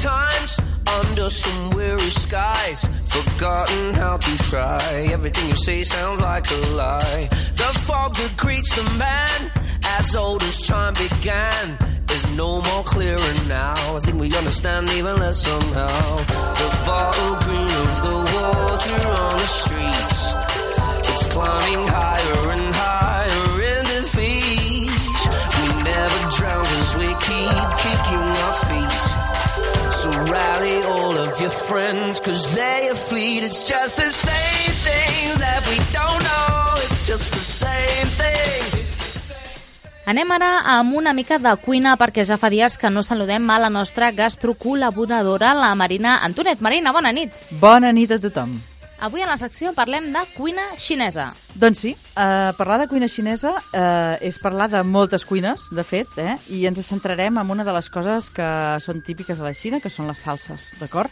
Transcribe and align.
times 0.00 0.58
under 1.02 1.28
some 1.28 1.70
weary 1.70 2.10
skies. 2.10 2.88
Forgotten 3.06 3.94
how 3.94 4.16
to 4.16 4.32
try. 4.50 5.08
Everything 5.12 5.48
you 5.48 5.56
say 5.56 5.82
sounds 5.82 6.20
like 6.20 6.50
a 6.50 6.60
lie. 6.74 7.28
The 7.60 7.70
fog 7.86 8.14
that 8.14 8.34
greets 8.36 8.74
the 8.76 8.88
man 8.98 9.50
as 9.98 10.16
old 10.16 10.42
as 10.42 10.60
time 10.62 10.94
began 10.94 11.78
is 12.10 12.36
no 12.36 12.62
more 12.62 12.84
clearer 12.84 13.34
now. 13.48 13.96
I 13.96 14.00
think 14.00 14.20
we 14.20 14.34
understand 14.36 14.90
even 14.92 15.18
less 15.18 15.42
somehow. 15.42 16.16
The 16.60 16.70
bottle 16.86 17.34
green 17.44 17.70
of 17.84 17.92
the 18.06 18.16
water 18.34 19.00
on 19.20 19.32
the 19.36 19.50
streets. 19.60 20.18
It's 21.10 21.26
climbing 21.26 21.86
higher 21.88 22.50
and 22.54 22.69
of 31.40 31.42
your 31.42 31.50
friends, 31.50 32.20
cause 32.20 32.54
they 32.54 32.88
are 32.88 32.94
fleet. 32.94 33.44
It's 33.44 33.64
just 33.64 33.96
the 33.96 34.10
same 34.10 34.72
things 34.84 35.38
that 35.38 35.66
we 35.68 35.76
don't 35.92 36.22
know. 36.22 36.74
It's 36.84 37.06
just 37.06 37.32
the 37.32 37.40
same 37.40 38.08
things. 38.20 39.32
Anem 40.06 40.30
ara 40.34 40.50
amb 40.78 40.96
una 40.96 41.12
mica 41.14 41.38
de 41.38 41.52
cuina 41.62 41.94
perquè 41.96 42.24
ja 42.26 42.36
fa 42.40 42.50
dies 42.50 42.76
que 42.78 42.90
no 42.90 43.04
saludem 43.06 43.46
a 43.50 43.60
la 43.62 43.70
nostra 43.70 44.10
gastrocol·laboradora, 44.12 45.54
la 45.54 45.74
Marina 45.74 46.18
Antonet. 46.24 46.60
Marina, 46.60 46.92
bona 46.92 47.12
nit. 47.12 47.32
Bona 47.60 47.92
nit 47.92 48.10
a 48.10 48.18
tothom. 48.18 48.58
Avui 49.00 49.22
a 49.24 49.26
la 49.30 49.38
secció 49.40 49.70
parlem 49.72 50.10
de 50.12 50.20
cuina 50.34 50.66
xinesa. 50.76 51.30
Doncs 51.56 51.78
sí, 51.86 51.94
eh, 52.20 52.50
parlar 52.58 52.76
de 52.82 52.86
cuina 52.90 53.08
xinesa 53.08 53.54
eh, 53.72 54.28
és 54.28 54.36
parlar 54.38 54.66
de 54.68 54.82
moltes 54.84 55.24
cuines, 55.24 55.70
de 55.72 55.84
fet, 55.88 56.18
eh, 56.20 56.34
i 56.52 56.66
ens 56.68 56.82
centrarem 56.84 57.40
en 57.40 57.54
una 57.56 57.64
de 57.64 57.72
les 57.72 57.88
coses 57.88 58.28
que 58.28 58.50
són 58.84 59.00
típiques 59.00 59.40
a 59.40 59.48
la 59.48 59.54
Xina, 59.56 59.80
que 59.80 59.88
són 59.88 60.10
les 60.10 60.20
salses, 60.20 60.74
d'acord? 60.82 61.08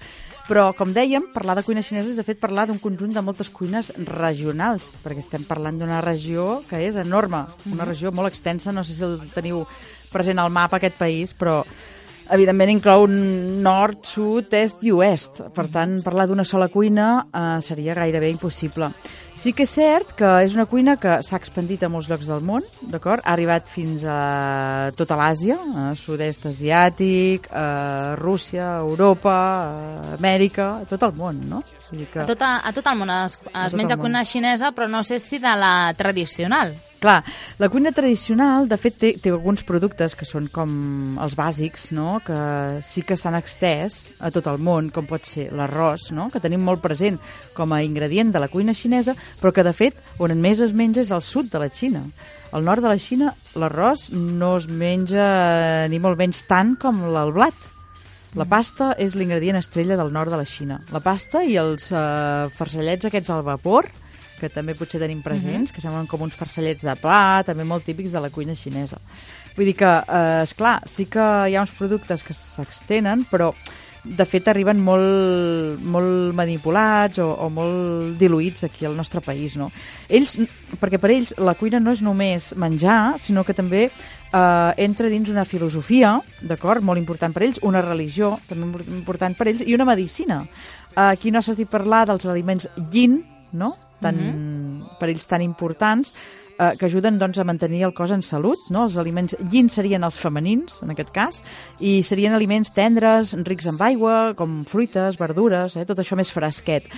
Però, 0.50 0.66
com 0.76 0.92
dèiem, 0.92 1.30
parlar 1.32 1.56
de 1.56 1.64
cuina 1.64 1.80
xinesa 1.80 2.12
és, 2.12 2.20
de 2.20 2.28
fet, 2.28 2.36
parlar 2.40 2.66
d'un 2.68 2.80
conjunt 2.80 3.16
de 3.16 3.24
moltes 3.24 3.48
cuines 3.48 3.88
regionals, 4.04 4.94
perquè 5.00 5.24
estem 5.24 5.48
parlant 5.48 5.80
d'una 5.80 6.04
regió 6.04 6.62
que 6.68 6.84
és 6.84 6.96
enorme, 7.00 7.46
una 7.72 7.88
regió 7.88 8.12
molt 8.12 8.28
extensa, 8.28 8.72
no 8.72 8.84
sé 8.84 9.00
si 9.00 9.04
el 9.08 9.16
teniu 9.32 9.64
present 10.12 10.41
al 10.41 10.52
mapa, 10.52 10.76
aquest 10.76 11.00
país, 11.00 11.32
però 11.32 11.62
evidentment 12.34 12.72
inclou 12.72 13.06
nord, 13.08 14.02
sud, 14.06 14.52
est 14.54 14.82
i 14.86 14.92
oest. 14.94 15.42
Per 15.54 15.66
tant, 15.72 15.98
parlar 16.04 16.28
d'una 16.28 16.46
sola 16.48 16.68
cuina 16.72 17.08
eh, 17.28 17.58
seria 17.64 17.96
gairebé 17.98 18.30
impossible. 18.34 18.90
Sí 19.39 19.53
que 19.55 19.62
és 19.69 19.70
cert 19.70 20.17
que 20.19 20.28
és 20.42 20.55
una 20.56 20.64
cuina 20.67 20.97
que 20.98 21.12
s'ha 21.22 21.39
expandit 21.39 21.84
a 21.86 21.89
molts 21.92 22.08
llocs 22.11 22.27
del 22.27 22.42
món, 22.42 22.64
d'acord? 22.91 23.22
Ha 23.22 23.36
arribat 23.36 23.69
fins 23.70 24.03
a 24.03 24.91
tota 24.98 25.14
l'Àsia, 25.20 25.55
a 25.55 25.84
sud-est 25.94 26.48
asiàtic, 26.50 27.47
a 27.55 28.16
Rússia, 28.19 28.64
a 28.72 28.83
Europa, 28.83 29.36
a 29.36 30.16
Amèrica, 30.16 30.69
a 30.83 30.91
tot 30.91 31.06
el 31.06 31.14
món, 31.14 31.39
no? 31.53 31.62
Vull 31.86 32.03
dir 32.03 32.11
que... 32.11 32.25
A 32.25 32.27
tot, 32.27 32.42
a, 32.42 32.56
a 32.66 32.75
tot 32.75 32.91
el 32.91 32.98
món 32.98 33.14
es, 33.14 33.39
es 33.47 33.78
menja 33.78 33.94
món. 33.94 34.09
cuina 34.09 34.27
xinesa, 34.27 34.75
però 34.75 34.91
no 34.91 35.06
sé 35.06 35.22
si 35.22 35.39
de 35.39 35.55
la 35.55 35.94
tradicional. 35.94 36.75
Clar, 36.98 37.22
la 37.59 37.69
cuina 37.69 37.92
tradicional, 37.94 38.66
de 38.66 38.75
fet, 38.75 38.97
té, 38.98 39.12
té 39.22 39.31
alguns 39.31 39.62
productes 39.62 40.16
que 40.19 40.27
són 40.27 40.48
com 40.50 40.72
els 41.22 41.36
bàsics, 41.39 41.92
no?, 41.94 42.16
que 42.27 42.39
sí 42.83 43.05
que 43.06 43.14
s'han 43.14 43.36
extès 43.39 44.00
a 44.19 44.33
tot 44.34 44.48
el 44.50 44.59
món, 44.59 44.89
com 44.91 45.06
pot 45.06 45.22
ser 45.22 45.47
l'arròs, 45.55 46.09
no?, 46.11 46.27
que 46.33 46.42
tenim 46.42 46.64
molt 46.66 46.83
present 46.83 47.20
com 47.55 47.70
a 47.70 47.84
ingredient 47.86 48.34
de 48.34 48.42
la 48.42 48.50
cuina 48.50 48.75
xinesa, 48.75 49.14
però 49.40 49.52
que, 49.54 49.64
de 49.66 49.74
fet, 49.76 49.98
on 50.18 50.34
més 50.40 50.60
es 50.64 50.74
menja 50.76 51.02
és 51.04 51.12
al 51.14 51.22
sud 51.22 51.50
de 51.52 51.62
la 51.62 51.70
Xina. 51.70 52.04
Al 52.52 52.64
nord 52.64 52.84
de 52.84 52.92
la 52.92 52.98
Xina, 53.00 53.32
l'arròs 53.60 54.08
no 54.12 54.54
es 54.56 54.68
menja 54.68 55.86
ni 55.92 56.00
molt 56.00 56.19
menys 56.19 56.42
tant 56.48 56.76
com 56.80 57.04
el 57.10 57.34
blat. 57.36 57.69
La 58.36 58.44
pasta 58.48 58.92
és 59.00 59.14
l'ingredient 59.16 59.56
estrella 59.60 59.97
del 59.97 60.12
nord 60.12 60.32
de 60.32 60.41
la 60.41 60.47
Xina. 60.48 60.78
La 60.92 61.00
pasta 61.04 61.42
i 61.44 61.56
els 61.60 61.91
eh, 61.92 62.48
farcellets 62.56 63.08
aquests 63.08 63.32
al 63.32 63.44
vapor, 63.47 63.88
que 64.38 64.50
també 64.53 64.76
potser 64.78 65.00
tenim 65.03 65.20
presents, 65.25 65.72
que 65.74 65.82
semblen 65.82 66.06
com 66.06 66.22
uns 66.22 66.36
farcellets 66.38 66.86
de 66.86 66.94
pa, 67.00 67.42
també 67.47 67.66
molt 67.66 67.84
típics 67.88 68.14
de 68.14 68.22
la 68.22 68.30
cuina 68.30 68.54
xinesa. 68.54 69.00
Vull 69.56 69.66
dir 69.66 69.74
que, 69.80 69.91
eh, 69.91 70.42
esclar, 70.44 70.78
sí 70.86 71.08
que 71.10 71.24
hi 71.48 71.56
ha 71.56 71.64
uns 71.64 71.74
productes 71.74 72.22
que 72.22 72.36
s'extenen, 72.36 73.26
però 73.30 73.50
de 74.16 74.24
fet 74.28 74.48
arriben 74.48 74.80
molt, 74.80 75.80
molt 75.84 76.34
manipulats 76.36 77.20
o, 77.22 77.26
o 77.28 77.48
molt 77.52 78.16
diluïts 78.20 78.64
aquí 78.69 78.86
al 78.88 78.96
nostre 78.96 79.20
país, 79.24 79.56
no? 79.60 79.69
Ells, 80.08 80.38
perquè 80.80 81.00
per 81.00 81.12
ells 81.12 81.34
la 81.38 81.56
cuina 81.58 81.80
no 81.82 81.92
és 81.92 82.02
només 82.04 82.52
menjar, 82.56 83.18
sinó 83.20 83.44
que 83.44 83.56
també 83.56 83.88
eh, 83.88 84.70
entra 84.84 85.10
dins 85.12 85.28
una 85.32 85.44
filosofia, 85.48 86.16
d'acord, 86.41 86.84
molt 86.84 87.00
important 87.00 87.34
per 87.34 87.44
ells, 87.47 87.60
una 87.62 87.84
religió, 87.84 88.36
també 88.48 88.70
molt 88.70 88.88
important 88.88 89.36
per 89.36 89.50
ells, 89.52 89.66
i 89.66 89.76
una 89.76 89.88
medicina. 89.88 90.42
Aquí 90.98 91.30
no 91.30 91.38
ha 91.42 91.47
sentit 91.47 91.70
parlar 91.70 92.06
dels 92.08 92.26
aliments 92.26 92.68
yin, 92.92 93.20
no?, 93.52 93.74
tan, 93.98 94.18
per 95.00 95.08
ells 95.10 95.26
tan 95.26 95.42
importants, 95.42 96.14
eh, 96.58 96.72
que 96.78 96.86
ajuden 96.86 97.19
doncs, 97.19 97.38
a 97.38 97.46
mantenir 97.46 97.84
el 97.86 97.94
cos 97.94 98.12
en 98.14 98.22
salut. 98.22 98.58
No? 98.74 98.84
Els 98.86 98.98
aliments 99.00 99.36
yin 99.52 99.70
serien 99.72 100.04
els 100.04 100.19
femenins, 100.20 100.80
en 100.84 100.92
aquest 100.94 101.12
cas, 101.14 101.42
i 101.80 102.02
serien 102.06 102.34
aliments 102.36 102.74
tendres, 102.74 103.34
rics 103.46 103.70
en 103.70 103.78
aigua, 103.88 104.34
com 104.38 104.64
fruites, 104.68 105.18
verdures, 105.20 105.78
eh? 105.78 105.86
tot 105.88 106.02
això 106.02 106.18
més 106.18 106.32
fresquet. 106.34 106.91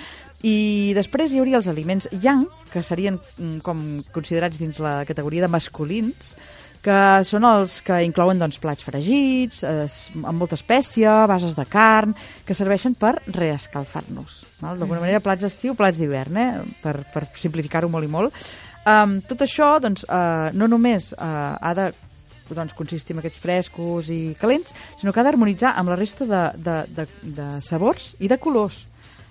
I 0.47 0.93
després 0.97 1.34
hi 1.34 1.43
hauria 1.43 1.60
els 1.60 1.69
aliments 1.69 2.09
yang, 2.22 2.47
que 2.72 2.82
serien 2.82 3.20
mm, 3.20 3.60
com 3.66 3.84
considerats 4.15 4.59
dins 4.60 4.81
la 4.81 5.03
categoria 5.09 5.44
de 5.44 5.53
masculins, 5.53 6.34
que 6.81 7.00
són 7.28 7.44
els 7.44 7.81
que 7.84 7.99
inclouen 8.06 8.41
doncs, 8.41 8.56
plats 8.60 8.84
fregits, 8.87 9.60
eh, 9.69 9.84
amb 10.22 10.41
molta 10.41 10.56
espècia, 10.56 11.26
bases 11.28 11.56
de 11.59 11.66
carn, 11.69 12.15
que 12.47 12.56
serveixen 12.56 12.97
per 12.97 13.19
reescalfar-nos. 13.28 14.47
D'alguna 14.60 15.00
manera, 15.00 15.22
plats 15.25 15.44
d'estiu, 15.44 15.76
plats 15.76 16.00
d'hivern, 16.00 16.37
eh? 16.37 16.49
per, 16.82 16.99
per 17.12 17.26
simplificar-ho 17.37 17.88
molt 17.93 18.09
i 18.09 18.12
molt. 18.12 18.37
Um, 18.89 19.19
tot 19.29 19.43
això 19.45 19.75
doncs, 19.83 20.07
uh, 20.09 20.49
no 20.57 20.69
només 20.71 21.11
uh, 21.13 21.57
ha 21.61 21.75
de 21.77 21.91
doncs, 22.55 22.75
consistir 22.75 23.15
en 23.15 23.21
aquests 23.23 23.41
frescos 23.43 24.11
i 24.11 24.35
calents, 24.41 24.75
sinó 24.99 25.13
que 25.13 25.23
ha 25.23 25.27
d'harmonitzar 25.27 25.75
amb 25.79 25.93
la 25.93 25.99
resta 26.01 26.27
de, 26.27 26.45
de, 26.59 26.79
de, 26.97 27.07
de 27.37 27.51
sabors 27.63 28.15
i 28.19 28.31
de 28.31 28.41
colors. 28.43 28.87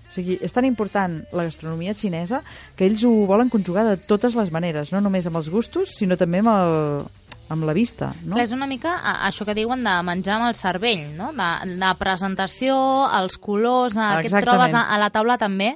O 0.09 0.13
sigui, 0.13 0.39
és 0.41 0.53
tan 0.53 0.65
important 0.65 1.19
la 1.37 1.45
gastronomia 1.45 1.93
xinesa 1.93 2.41
que 2.77 2.87
ells 2.87 3.03
ho 3.05 3.11
volen 3.29 3.51
conjugar 3.53 3.85
de 3.85 3.97
totes 4.09 4.37
les 4.39 4.49
maneres, 4.49 4.93
no 4.93 5.03
només 5.05 5.27
amb 5.29 5.37
els 5.37 5.51
gustos, 5.53 5.93
sinó 5.99 6.17
també 6.17 6.41
amb, 6.41 6.49
el, 6.49 7.35
amb 7.53 7.67
la 7.69 7.75
vista. 7.77 8.09
No? 8.23 8.33
Clar, 8.33 8.47
és 8.47 8.55
una 8.55 8.65
mica 8.69 8.95
això 9.27 9.45
que 9.45 9.53
diuen 9.57 9.85
de 9.85 9.93
menjar 10.07 10.39
amb 10.39 10.49
el 10.49 10.57
cervell, 10.57 11.05
no? 11.17 11.29
De, 11.37 11.49
la 11.77 11.93
presentació, 11.99 12.79
els 13.19 13.37
colors, 13.37 13.97
eh, 13.97 14.09
que 14.23 14.31
et 14.31 14.31
Exactament. 14.31 14.49
trobes 14.49 14.77
a, 14.77 14.87
a 14.89 15.01
la 15.01 15.11
taula 15.13 15.37
també, 15.41 15.75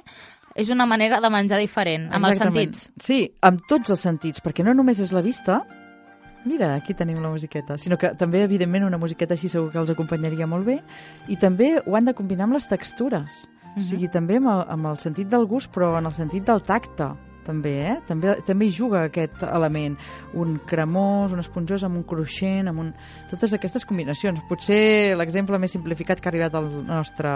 és 0.54 0.70
una 0.70 0.86
manera 0.86 1.20
de 1.20 1.30
menjar 1.30 1.58
diferent, 1.58 2.06
amb 2.12 2.28
els 2.28 2.36
Exactament. 2.36 2.74
sentits. 2.74 3.04
Sí, 3.04 3.32
amb 3.42 3.64
tots 3.68 3.90
els 3.90 4.00
sentits, 4.00 4.42
perquè 4.42 4.64
no 4.64 4.74
només 4.74 5.00
és 5.00 5.12
la 5.12 5.22
vista, 5.22 5.64
mira, 6.44 6.74
aquí 6.74 6.94
tenim 6.94 7.20
la 7.22 7.30
musiqueta, 7.30 7.76
sinó 7.78 7.98
que 7.98 8.14
també, 8.14 8.42
evidentment, 8.44 8.84
una 8.84 8.98
musiqueta 8.98 9.34
així 9.34 9.48
segur 9.48 9.72
que 9.72 9.78
els 9.78 9.90
acompanyaria 9.90 10.46
molt 10.46 10.66
bé, 10.66 10.80
i 11.28 11.36
també 11.36 11.80
ho 11.84 11.96
han 11.96 12.04
de 12.04 12.14
combinar 12.14 12.44
amb 12.44 12.54
les 12.54 12.68
textures, 12.70 13.48
o 13.74 13.82
sigui, 13.82 14.08
també 14.08 14.36
amb 14.38 14.52
el, 14.52 14.64
amb 14.70 14.86
el 14.86 14.98
sentit 15.02 15.28
del 15.28 15.46
gust, 15.50 15.72
però 15.74 15.96
en 15.98 16.06
el 16.06 16.12
sentit 16.14 16.44
del 16.46 16.62
tacte, 16.62 17.10
també, 17.46 17.74
eh? 17.92 17.96
També, 18.08 18.34
també 18.46 18.66
hi 18.66 18.72
juga 18.74 19.04
aquest 19.08 19.42
element. 19.46 19.96
Un 20.34 20.56
cremós, 20.66 21.32
un 21.36 21.42
esponjós 21.42 21.84
amb 21.86 21.96
un 22.00 22.06
cruixent, 22.08 22.68
amb 22.70 22.80
un... 22.80 22.92
totes 23.30 23.52
aquestes 23.56 23.84
combinacions. 23.84 24.40
Potser 24.48 25.14
l'exemple 25.18 25.58
més 25.62 25.72
simplificat 25.76 26.20
que 26.20 26.28
ha 26.28 26.32
arribat 26.32 26.54
al 26.58 26.70
nostre 26.88 27.30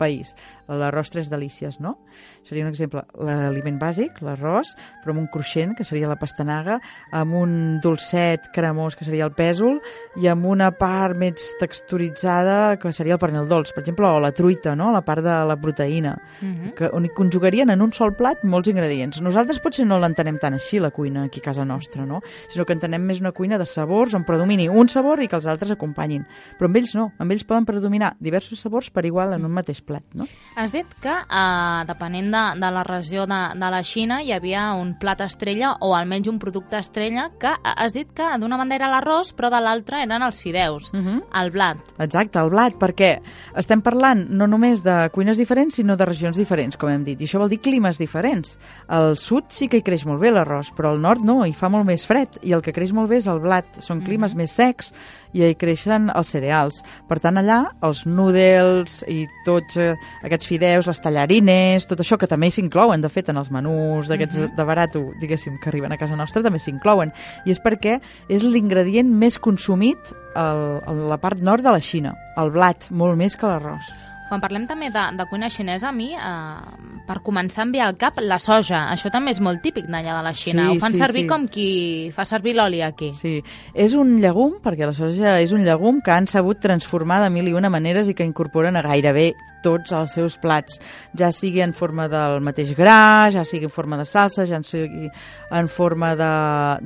país, 0.00 0.32
l'arròs 0.70 1.10
tres 1.12 1.28
delícies, 1.28 1.76
no? 1.80 1.98
Seria 2.46 2.64
un 2.64 2.70
exemple, 2.70 3.02
l'aliment 3.20 3.76
bàsic, 3.80 4.22
l'arròs, 4.24 4.70
però 5.02 5.12
amb 5.12 5.20
un 5.24 5.28
cruixent, 5.32 5.74
que 5.76 5.84
seria 5.84 6.08
la 6.08 6.16
pastanaga, 6.16 6.78
amb 7.12 7.34
un 7.36 7.52
dolcet 7.84 8.48
cremós, 8.54 8.96
que 8.96 9.04
seria 9.04 9.26
el 9.28 9.34
pèsol, 9.36 9.80
i 10.22 10.28
amb 10.30 10.46
una 10.48 10.70
part 10.72 11.18
més 11.20 11.50
texturitzada, 11.60 12.78
que 12.80 12.92
seria 12.94 13.16
el 13.16 13.20
pernil 13.20 13.48
dolç, 13.50 13.74
per 13.74 13.82
exemple, 13.82 14.06
o 14.08 14.20
la 14.22 14.30
truita, 14.32 14.76
no? 14.78 14.90
La 14.94 15.02
part 15.04 15.24
de 15.24 15.34
la 15.50 15.56
proteïna, 15.60 16.16
Mhm. 16.40 16.74
que, 16.76 16.88
on 16.92 17.04
hi 17.04 17.08
conjugarien 17.10 17.68
en 17.70 17.82
un 17.82 17.92
sol 17.92 18.14
plat 18.14 18.42
molts 18.44 18.68
ingredients. 18.68 19.20
Nosaltres 19.20 19.49
potser 19.58 19.84
no 19.86 19.98
l'entenem 19.98 20.38
tant 20.38 20.54
així, 20.54 20.78
la 20.78 20.90
cuina, 20.94 21.24
aquí 21.24 21.40
a 21.40 21.42
casa 21.42 21.64
nostra, 21.64 22.04
no? 22.06 22.20
Sinó 22.48 22.64
que 22.64 22.72
entenem 22.72 23.02
més 23.02 23.20
una 23.20 23.32
cuina 23.32 23.58
de 23.58 23.66
sabors 23.66 24.14
on 24.14 24.22
predomini 24.24 24.68
un 24.68 24.88
sabor 24.88 25.20
i 25.22 25.26
que 25.28 25.34
els 25.36 25.46
altres 25.46 25.72
acompanyin. 25.72 26.22
Però 26.58 26.66
amb 26.70 26.76
ells 26.76 26.94
no, 26.94 27.08
amb 27.18 27.32
ells 27.32 27.42
poden 27.44 27.64
predominar 27.66 28.14
diversos 28.20 28.60
sabors 28.60 28.90
per 28.90 29.04
igual 29.06 29.32
en 29.34 29.44
un 29.44 29.50
mateix 29.50 29.80
plat, 29.82 30.04
no? 30.14 30.28
Has 30.56 30.70
dit 30.70 30.86
que, 31.02 31.10
eh, 31.10 31.84
depenent 31.88 32.30
de, 32.30 32.44
de 32.60 32.70
la 32.70 32.84
regió 32.84 33.26
de, 33.26 33.40
de 33.58 33.70
la 33.74 33.82
Xina, 33.82 34.22
hi 34.22 34.32
havia 34.32 34.74
un 34.74 34.94
plat 35.00 35.20
estrella 35.24 35.74
o 35.80 35.94
almenys 35.96 36.28
un 36.28 36.38
producte 36.38 36.78
estrella 36.78 37.30
que 37.40 37.48
eh, 37.48 37.74
has 37.76 37.92
dit 37.96 38.12
que 38.14 38.28
d'una 38.38 38.56
banda 38.60 38.76
era 38.76 38.90
l'arròs, 38.92 39.32
però 39.34 39.50
de 39.50 39.60
l'altra 39.64 40.02
eren 40.04 40.22
els 40.22 40.40
fideus, 40.42 40.92
Mhm. 40.92 41.22
el 41.40 41.50
blat. 41.50 41.78
Exacte, 41.98 42.38
el 42.38 42.50
blat, 42.50 42.74
perquè 42.78 43.20
estem 43.56 43.80
parlant 43.80 44.26
no 44.28 44.46
només 44.46 44.82
de 44.84 45.08
cuines 45.14 45.38
diferents, 45.38 45.74
sinó 45.74 45.96
de 45.96 46.04
regions 46.04 46.36
diferents, 46.36 46.76
com 46.76 46.90
hem 46.90 47.04
dit, 47.04 47.20
i 47.20 47.24
això 47.24 47.38
vol 47.38 47.48
dir 47.48 47.60
climes 47.60 47.96
diferents. 47.98 48.58
Al 48.88 49.16
sud 49.16 49.39
sud 49.40 49.52
sí 49.54 49.68
que 49.68 49.78
hi 49.80 49.84
creix 49.84 50.04
molt 50.04 50.20
bé 50.20 50.30
l'arròs, 50.32 50.70
però 50.76 50.92
al 50.92 51.00
nord 51.00 51.24
no, 51.24 51.40
hi 51.46 51.54
fa 51.56 51.70
molt 51.72 51.86
més 51.88 52.04
fred, 52.08 52.36
i 52.44 52.52
el 52.52 52.62
que 52.64 52.74
creix 52.76 52.92
molt 52.92 53.08
bé 53.10 53.20
és 53.20 53.28
el 53.30 53.40
blat. 53.40 53.64
Són 53.80 54.02
climes 54.04 54.34
més 54.36 54.52
secs 54.52 54.92
i 55.32 55.44
hi 55.46 55.54
creixen 55.56 56.10
els 56.12 56.32
cereals. 56.34 56.80
Per 57.08 57.18
tant, 57.22 57.38
allà 57.40 57.70
els 57.86 58.04
noodles 58.06 59.00
i 59.08 59.24
tots 59.46 59.78
eh, 59.80 59.94
aquests 60.26 60.50
fideus, 60.50 60.90
les 60.90 61.00
tallarines, 61.00 61.86
tot 61.88 62.02
això 62.02 62.18
que 62.20 62.28
també 62.28 62.50
s'inclouen, 62.50 63.00
de 63.00 63.12
fet, 63.12 63.30
en 63.32 63.40
els 63.40 63.52
menús 63.54 64.10
d'aquests 64.10 64.52
de 64.58 64.68
barato, 64.68 65.06
diguéssim, 65.22 65.56
que 65.62 65.72
arriben 65.72 65.94
a 65.94 66.00
casa 66.00 66.18
nostra, 66.18 66.44
també 66.44 66.60
s'inclouen. 66.60 67.14
I 67.46 67.54
és 67.54 67.62
perquè 67.62 68.00
és 68.28 68.44
l'ingredient 68.44 69.08
més 69.08 69.40
consumit 69.40 70.12
al, 70.34 70.80
a 70.84 70.96
la 71.14 71.20
part 71.22 71.40
nord 71.40 71.64
de 71.64 71.72
la 71.72 71.80
Xina, 71.80 72.16
el 72.40 72.52
blat, 72.52 72.90
molt 72.90 73.16
més 73.20 73.38
que 73.38 73.48
l'arròs. 73.48 73.94
Quan 74.30 74.40
parlem 74.40 74.64
també 74.70 74.88
de, 74.94 75.02
de 75.18 75.26
cuina 75.26 75.50
xinesa, 75.50 75.90
a 75.90 75.92
mi, 75.92 76.12
eh, 76.14 77.02
per 77.08 77.18
començar 77.26 77.64
a 77.64 77.66
enviar 77.66 77.88
al 77.90 77.96
cap, 77.98 78.20
la 78.22 78.38
soja. 78.38 78.84
Això 78.94 79.10
també 79.10 79.32
és 79.34 79.40
molt 79.42 79.60
típic 79.64 79.88
d'allà 79.90 80.14
de 80.16 80.22
la 80.22 80.32
Xina. 80.32 80.68
Sí, 80.70 80.76
Ho 80.76 80.80
fan 80.84 80.94
sí, 80.94 81.02
servir 81.02 81.24
sí. 81.26 81.28
com 81.32 81.48
qui 81.50 81.68
fa 82.14 82.24
servir 82.28 82.54
l'oli 82.54 82.80
aquí. 82.86 83.10
Sí, 83.18 83.40
és 83.74 83.96
un 83.98 84.20
llegum, 84.22 84.60
perquè 84.62 84.86
la 84.86 84.94
soja 84.94 85.36
és 85.42 85.50
un 85.56 85.64
llegum 85.66 85.98
que 86.00 86.14
han 86.14 86.30
sabut 86.30 86.60
transformar 86.62 87.18
de 87.24 87.30
mil 87.34 87.48
i 87.50 87.56
una 87.58 87.68
maneres 87.74 88.08
i 88.08 88.14
que 88.14 88.24
incorporen 88.24 88.78
a 88.78 88.82
gairebé 88.86 89.32
tots 89.60 89.92
els 89.92 90.14
seus 90.16 90.38
plats, 90.40 90.78
ja 91.12 91.28
sigui 91.36 91.60
en 91.60 91.74
forma 91.76 92.06
del 92.08 92.38
mateix 92.40 92.70
gra, 92.78 93.28
ja 93.34 93.42
sigui 93.44 93.66
en 93.68 93.74
forma 93.74 93.98
de 94.00 94.06
salsa, 94.08 94.46
ja 94.48 94.56
sigui 94.64 95.10
en 95.52 95.68
forma 95.68 96.14
de, 96.16 96.30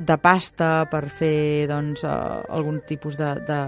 de 0.03 0.17
pasta 0.19 0.71
per 0.91 1.05
fer 1.07 1.69
doncs, 1.71 2.03
eh, 2.03 2.09
algun 2.51 2.81
tipus 2.89 3.15
de, 3.15 3.29
de, 3.47 3.59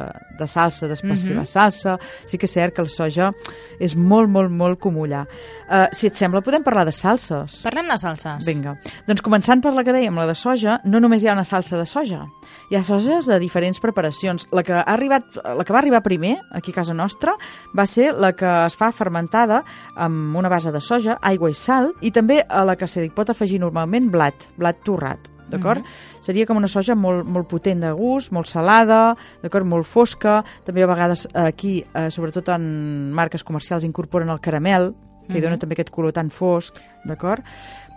de 0.42 0.48
salsa, 0.52 0.90
d'especial 0.92 1.38
Mhm. 1.38 1.46
salsa. 1.48 1.96
Sí 2.26 2.38
que 2.38 2.48
és 2.50 2.52
cert 2.58 2.76
que 2.76 2.82
la 2.84 2.90
soja 2.92 3.32
és 3.80 3.96
molt, 3.96 4.30
molt, 4.32 4.52
molt 4.52 4.80
comú 4.84 5.06
allà. 5.08 5.26
Uh, 5.68 5.86
si 5.96 6.10
et 6.10 6.18
sembla, 6.20 6.42
podem 6.46 6.66
parlar 6.66 6.86
de 6.88 6.94
salses. 6.96 7.60
Parlem 7.66 7.90
de 7.92 7.98
salses. 8.02 8.46
Vinga. 8.48 8.78
Doncs 9.08 9.24
començant 9.26 9.62
per 9.64 9.74
la 9.76 9.84
que 9.86 9.96
dèiem, 9.96 10.18
la 10.18 10.28
de 10.30 10.36
soja, 10.38 10.80
no 10.86 11.02
només 11.04 11.24
hi 11.24 11.32
ha 11.32 11.38
una 11.38 11.46
salsa 11.48 11.80
de 11.80 11.86
soja. 11.90 12.24
Hi 12.72 12.80
ha 12.80 12.84
sojes 12.84 13.30
de 13.30 13.40
diferents 13.44 13.80
preparacions. 13.84 14.48
La 14.56 14.64
que, 14.64 14.76
ha 14.76 14.86
arribat, 14.96 15.40
la 15.44 15.66
que 15.68 15.76
va 15.76 15.82
arribar 15.84 16.04
primer, 16.06 16.38
aquí 16.58 16.74
a 16.74 16.80
casa 16.82 16.98
nostra, 16.98 17.38
va 17.78 17.86
ser 17.86 18.12
la 18.16 18.34
que 18.38 18.50
es 18.66 18.78
fa 18.80 18.92
fermentada 18.92 19.64
amb 19.96 20.36
una 20.38 20.52
base 20.52 20.72
de 20.72 20.82
soja, 20.82 21.20
aigua 21.22 21.52
i 21.52 21.58
sal, 21.58 21.94
i 22.02 22.12
també 22.12 22.44
a 22.48 22.66
la 22.68 22.78
que 22.80 22.90
s'hi 22.90 23.10
pot 23.16 23.32
afegir 23.34 23.62
normalment 23.64 24.12
blat, 24.14 24.50
blat 24.58 24.84
torrat. 24.86 25.37
D'acord? 25.50 25.84
Seria 26.22 26.46
com 26.46 26.58
una 26.58 26.68
soja 26.68 26.96
molt, 26.96 27.26
molt 27.26 27.48
potent 27.48 27.80
de 27.82 27.92
gust, 27.96 28.32
molt 28.32 28.48
salada, 28.48 29.16
d'acord? 29.42 29.66
Molt 29.66 29.86
fosca. 29.88 30.44
També 30.66 30.84
a 30.84 30.88
vegades 30.88 31.28
aquí, 31.34 31.84
eh, 31.94 32.10
sobretot 32.12 32.50
en 32.50 33.12
marques 33.14 33.44
comercials, 33.44 33.84
incorporen 33.88 34.30
el 34.30 34.40
caramel, 34.42 34.94
que 35.28 35.38
hi 35.38 35.42
dona 35.42 35.58
també 35.60 35.74
aquest 35.76 35.90
color 35.92 36.14
tan 36.14 36.30
fosc, 36.30 36.78
d'acord? 37.06 37.44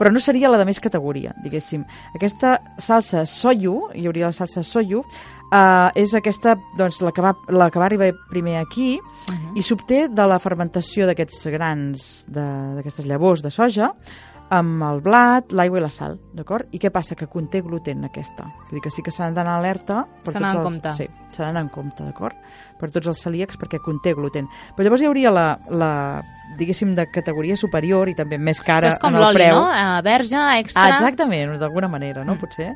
Però 0.01 0.11
no 0.11 0.19
seria 0.19 0.49
la 0.51 0.59
de 0.59 0.65
més 0.65 0.81
categoria, 0.81 1.33
diguéssim. 1.45 1.85
Aquesta 2.17 2.57
salsa 2.79 3.25
soyu, 3.27 3.89
hi 3.95 4.07
hauria 4.07 4.27
la 4.27 4.33
salsa 4.33 4.65
soyu, 4.67 5.05
eh, 5.53 5.91
és 5.95 6.15
aquesta, 6.15 6.57
doncs, 6.77 7.01
la 7.03 7.13
que, 7.13 7.23
va, 7.23 7.35
la 7.49 7.71
que 7.71 7.79
va 7.79 7.87
arribar 7.87 8.11
primer 8.31 8.57
aquí 8.59 8.99
Mhm. 9.29 9.57
i 9.57 9.63
s'obté 9.63 10.09
de 10.09 10.27
la 10.27 10.39
fermentació 10.41 11.07
d'aquests 11.07 11.47
grans, 11.53 12.25
d'aquestes 12.27 13.07
llavors 13.07 13.43
de 13.43 13.51
soja, 13.51 13.93
amb 14.51 14.83
el 14.83 15.01
blat, 15.05 15.53
l'aigua 15.55 15.79
i 15.79 15.83
la 15.85 15.91
sal, 15.95 16.17
d'acord? 16.35 16.67
I 16.75 16.79
què 16.83 16.91
passa? 16.91 17.15
Que 17.15 17.29
conté 17.31 17.61
gluten 17.63 18.03
aquesta. 18.09 18.45
Vull 18.69 18.79
dir 18.79 18.83
que 18.83 18.91
sí 18.91 19.03
que 19.07 19.13
s'ha 19.15 19.31
d'anar 19.31 19.59
alerta. 19.61 20.05
per 20.25 20.33
S'ha 20.35 20.39
d'anar 20.41 20.51
en 20.55 20.59
els- 20.61 20.67
compte. 20.67 20.93
Sí, 20.97 21.07
s'ha 21.33 21.45
d'anar 21.47 21.63
en 21.63 21.69
compte, 21.71 22.03
d'acord? 22.05 22.35
Per 22.81 22.91
tots 22.91 23.07
els 23.13 23.19
celíacs 23.23 23.57
perquè 23.61 23.79
conté 23.85 24.15
gluten. 24.15 24.49
Però 24.77 24.83
llavors 24.85 25.03
hi 25.03 25.07
hauria 25.07 25.31
la, 25.31 25.59
la 25.71 26.23
diguéssim, 26.59 26.95
de 26.97 27.07
categoria 27.13 27.57
superior 27.57 28.09
i 28.09 28.15
també 28.15 28.39
més 28.39 28.59
cara 28.61 28.89
Això 28.89 28.97
és 28.97 28.99
com 28.99 29.15
en 29.15 29.21
el 29.21 29.23
l'oli, 29.23 29.37
preu. 29.37 29.55
no? 29.55 29.69
Eh, 29.71 30.03
verge, 30.03 30.41
extra... 30.59 30.83
Ah, 30.85 30.91
exactament, 30.97 31.59
d'alguna 31.61 31.89
manera, 31.89 32.25
no? 32.25 32.35
Mm. 32.35 32.41
Potser 32.41 32.73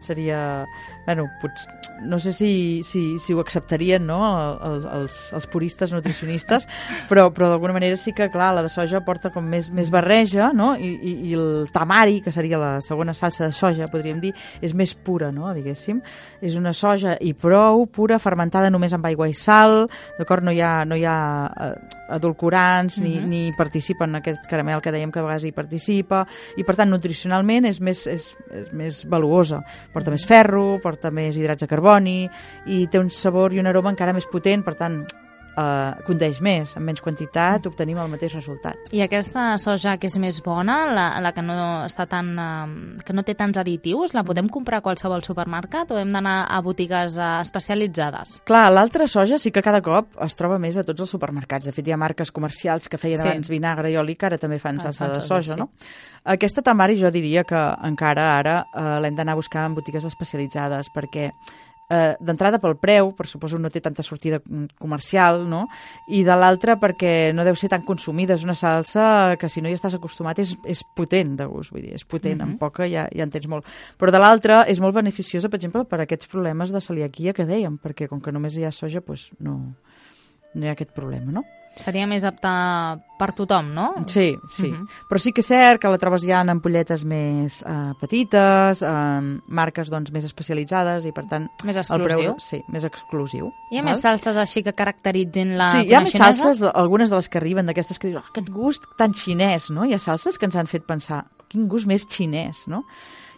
seria... 0.00 0.64
Bueno, 1.06 1.28
potser, 1.40 1.70
no 2.02 2.18
sé 2.18 2.32
si, 2.32 2.82
si, 2.82 3.16
si 3.18 3.32
ho 3.32 3.40
acceptarien, 3.40 4.04
no?, 4.06 4.18
el, 4.26 4.56
el, 4.66 4.86
els, 5.02 5.18
els 5.32 5.46
puristes 5.46 5.92
nutricionistes, 5.94 6.66
però, 7.10 7.28
però 7.32 7.48
d'alguna 7.52 7.72
manera 7.76 7.96
sí 7.96 8.12
que, 8.12 8.26
clar, 8.32 8.50
la 8.56 8.64
de 8.66 8.72
soja 8.72 9.04
porta 9.06 9.30
com 9.30 9.46
més, 9.46 9.70
més 9.70 9.90
barreja, 9.94 10.50
no?, 10.52 10.72
I, 10.76 10.90
i, 10.98 11.12
i 11.30 11.36
el 11.38 11.68
tamari, 11.72 12.18
que 12.24 12.34
seria 12.34 12.58
la 12.58 12.72
segona 12.82 13.14
salsa 13.14 13.46
de 13.46 13.54
soja, 13.54 13.86
podríem 13.92 14.18
dir, 14.20 14.32
és 14.60 14.74
més 14.74 14.96
pura, 14.98 15.30
no?, 15.30 15.52
diguéssim. 15.54 16.02
És 16.42 16.58
una 16.58 16.74
soja 16.74 17.14
i 17.22 17.32
prou, 17.38 17.86
pura, 17.86 18.18
fermentada 18.18 18.68
només 18.74 18.92
amb 18.96 19.06
aigua 19.06 19.30
i 19.30 19.34
sal, 19.38 19.86
d'acord? 20.18 20.42
No 20.42 20.50
hi 20.50 20.60
ha, 20.60 20.72
no 20.84 20.98
hi 20.98 21.06
ha 21.06 21.16
eh, 21.46 21.72
edulcorants, 22.18 22.98
ni, 22.98 23.14
Mhm. 23.20 23.28
ni 23.30 23.52
participen 23.56 24.10
en 24.10 24.16
aquest 24.20 24.46
caramel 24.50 24.82
que 24.82 24.90
dèiem 24.92 25.12
que 25.12 25.20
a 25.20 25.22
vegades 25.22 25.44
hi 25.44 25.52
participa, 25.52 26.24
i 26.56 26.64
per 26.64 26.74
tant 26.76 26.90
nutricionalment 26.90 27.64
és 27.70 27.80
més, 27.80 28.06
és, 28.10 28.28
és 28.50 28.72
més 28.74 29.04
valuosa. 29.08 29.62
Porta 29.94 30.10
més 30.10 30.26
ferro, 30.26 30.80
porta 30.82 30.95
més 31.12 31.36
hidrats 31.36 31.62
de 31.62 31.68
carboni 31.70 32.28
i 32.66 32.86
té 32.90 32.98
un 32.98 33.10
sabor 33.10 33.52
i 33.52 33.60
un 33.60 33.66
aroma 33.66 33.90
encara 33.90 34.12
més 34.12 34.26
potent, 34.26 34.62
per 34.62 34.74
tant 34.74 35.04
eh, 35.56 36.02
condeix 36.06 36.40
més, 36.44 36.76
amb 36.76 36.86
menys 36.86 37.00
quantitat 37.02 37.66
obtenim 37.66 37.98
el 37.98 38.10
mateix 38.12 38.34
resultat. 38.36 38.90
I 38.92 39.00
aquesta 39.04 39.56
soja 39.58 39.96
que 39.98 40.06
és 40.10 40.18
més 40.20 40.42
bona, 40.44 40.84
la, 40.92 41.06
la 41.24 41.32
que 41.32 41.42
no 41.42 41.56
està 41.86 42.06
tan, 42.06 42.32
eh, 42.38 43.02
que 43.04 43.12
no 43.16 43.24
té 43.26 43.34
tants 43.34 43.58
additius, 43.58 44.14
la 44.14 44.22
podem 44.24 44.48
comprar 44.52 44.78
a 44.78 44.84
qualsevol 44.84 45.22
supermercat 45.24 45.90
o 45.92 45.98
hem 45.98 46.12
d'anar 46.12 46.46
a 46.50 46.60
botigues 46.62 47.16
eh, 47.16 47.30
especialitzades? 47.42 48.40
Clar, 48.46 48.66
l'altra 48.72 49.06
soja 49.08 49.38
sí 49.38 49.50
que 49.50 49.62
cada 49.64 49.80
cop 49.82 50.14
es 50.24 50.36
troba 50.36 50.58
més 50.62 50.76
a 50.76 50.84
tots 50.84 51.00
els 51.06 51.10
supermercats. 51.10 51.66
De 51.66 51.72
fet, 51.72 51.86
hi 51.88 51.92
ha 51.96 52.00
marques 52.00 52.30
comercials 52.30 52.88
que 52.88 52.98
feien 52.98 53.16
Sí. 53.20 53.26
abans 53.28 53.48
vinagre 53.48 53.90
i 53.90 53.96
oli 53.96 54.14
que 54.16 54.26
ara 54.26 54.38
també 54.38 54.58
fan 54.58 54.76
Ah, 54.76 54.90
salsa 54.90 55.08
de 55.08 55.20
soja, 55.20 55.26
soja, 55.26 55.54
sí. 55.54 55.58
no? 55.60 55.70
Aquesta 56.26 56.60
tamari 56.62 56.98
jo 57.00 57.10
diria 57.10 57.44
que 57.44 57.56
encara 57.86 58.34
ara 58.36 58.56
eh, 58.74 58.98
l'hem 59.00 59.14
d'anar 59.16 59.32
a 59.32 59.36
buscar 59.40 59.64
en 59.66 59.74
botigues 59.74 60.04
especialitzades 60.04 60.90
perquè 60.92 61.30
eh, 61.90 62.14
d'entrada 62.20 62.58
pel 62.58 62.76
preu, 62.76 63.12
per 63.16 63.26
suposo 63.26 63.58
no 63.58 63.70
té 63.70 63.80
tanta 63.80 64.02
sortida 64.02 64.40
mm, 64.44 64.76
comercial, 64.78 65.44
no? 65.48 65.66
I 66.08 66.22
de 66.26 66.36
l'altra 66.36 66.76
perquè 66.80 67.32
no 67.34 67.44
deu 67.44 67.54
ser 67.54 67.68
tan 67.72 67.82
consumida. 67.86 68.34
És 68.34 68.44
una 68.44 68.54
salsa 68.54 69.36
que 69.38 69.48
si 69.48 69.62
no 69.62 69.68
hi 69.68 69.76
estàs 69.76 69.94
acostumat 69.94 70.38
és, 70.42 70.56
és 70.66 70.82
potent 70.96 71.36
de 71.36 71.46
gust, 71.46 71.72
vull 71.72 71.82
dir, 71.82 71.94
és 71.94 72.04
potent, 72.04 72.36
Mhm. 72.40 72.48
amb 72.48 72.58
poca 72.58 72.86
ja, 72.88 73.08
ja 73.12 73.22
en 73.22 73.30
tens 73.30 73.46
molt. 73.48 73.66
Però 73.98 74.10
de 74.10 74.18
l'altra 74.18 74.62
és 74.66 74.80
molt 74.80 74.94
beneficiosa, 74.94 75.48
per 75.48 75.58
exemple, 75.58 75.84
per 75.84 76.00
aquests 76.00 76.26
problemes 76.26 76.72
de 76.72 76.80
celiaquia 76.80 77.32
que 77.32 77.46
dèiem, 77.46 77.78
perquè 77.78 78.08
com 78.08 78.20
que 78.20 78.32
només 78.32 78.56
hi 78.56 78.64
ha 78.64 78.72
soja, 78.72 79.00
doncs 79.00 79.30
no, 79.40 79.74
no 80.54 80.64
hi 80.64 80.68
ha 80.68 80.72
aquest 80.72 80.92
problema, 80.92 81.30
no? 81.32 81.44
Seria 81.76 82.06
més 82.08 82.24
apta 82.24 82.50
per 83.18 83.30
tothom, 83.36 83.68
no? 83.76 83.86
Sí, 84.08 84.30
sí. 84.52 84.70
Mhm. 84.70 84.86
Però 85.08 85.20
sí 85.20 85.32
que 85.32 85.42
és 85.44 85.48
cert 85.48 85.80
que 85.80 85.88
la 85.92 85.98
trobes 86.00 86.24
ja 86.24 86.40
en 86.40 86.50
ampolletes 86.52 87.04
més 87.04 87.62
eh, 87.62 87.92
petites, 88.00 88.82
en 88.82 89.42
marques 89.48 89.90
doncs, 89.92 90.12
més 90.12 90.24
especialitzades 90.24 91.04
i, 91.08 91.12
per 91.12 91.26
tant, 91.30 91.48
Més 91.64 91.76
el 91.76 91.84
preu... 92.02 92.22
exclusiu. 92.22 92.34
Sí, 92.40 92.62
més 92.72 92.84
exclusiu. 92.88 93.52
Hi 93.70 93.78
ha 93.78 93.82
val? 93.84 93.90
més 93.92 94.00
salses 94.04 94.36
així 94.40 94.62
que 94.66 94.72
caracteritzin 94.76 95.56
la 95.60 95.70
sí, 95.74 95.84
hi 95.88 95.94
ha 95.94 96.00
més 96.04 96.16
xinesa? 96.16 96.42
salses, 96.42 96.64
algunes 96.74 97.12
de 97.12 97.16
les 97.20 97.28
que 97.28 97.38
arriben, 97.38 97.66
d'aquestes 97.68 97.98
que 97.98 98.08
dius, 98.08 98.22
oh, 98.22 98.32
aquest 98.32 98.50
gust 98.50 98.88
tan 98.96 99.14
xinès, 99.16 99.70
no? 99.70 99.84
Hi 99.84 99.94
ha 99.96 100.00
salses 100.02 100.38
que 100.38 100.48
ens 100.48 100.56
han 100.56 100.66
fet 100.70 100.84
pensar, 100.88 101.24
quin 101.52 101.68
gust 101.68 101.86
més 101.86 102.08
xinès, 102.08 102.66
no? 102.68 102.84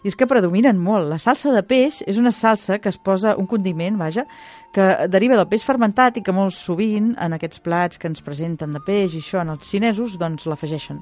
I 0.03 0.07
és 0.07 0.15
que 0.15 0.27
predominen 0.27 0.77
molt. 0.79 1.09
La 1.09 1.17
salsa 1.19 1.51
de 1.55 1.63
peix 1.63 2.01
és 2.07 2.17
una 2.17 2.31
salsa 2.31 2.79
que 2.79 2.89
es 2.89 2.97
posa, 2.97 3.35
un 3.37 3.47
condiment, 3.47 3.97
vaja, 3.99 4.25
que 4.71 5.07
deriva 5.09 5.35
del 5.35 5.49
peix 5.49 5.65
fermentat 5.65 6.17
i 6.17 6.23
que 6.23 6.35
molt 6.35 6.53
sovint 6.55 7.15
en 7.19 7.35
aquests 7.35 7.59
plats 7.65 7.97
que 7.99 8.07
ens 8.07 8.21
presenten 8.21 8.71
de 8.71 8.79
peix 8.85 9.13
i 9.15 9.23
això 9.23 9.41
en 9.41 9.55
els 9.55 9.67
xinesos, 9.67 10.17
doncs 10.21 10.45
l'afegeixen 10.47 11.01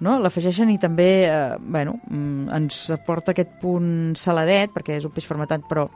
no? 0.00 0.16
l'afegeixen 0.20 0.70
i 0.72 0.78
també 0.80 1.08
eh, 1.28 1.56
bueno, 1.60 1.98
mm, 2.08 2.48
ens 2.56 2.82
aporta 2.94 3.34
aquest 3.34 3.58
punt 3.60 4.16
saladet, 4.16 4.72
perquè 4.74 4.96
és 4.96 5.04
un 5.04 5.12
peix 5.14 5.26
fermentat 5.28 5.66
però 5.68 5.86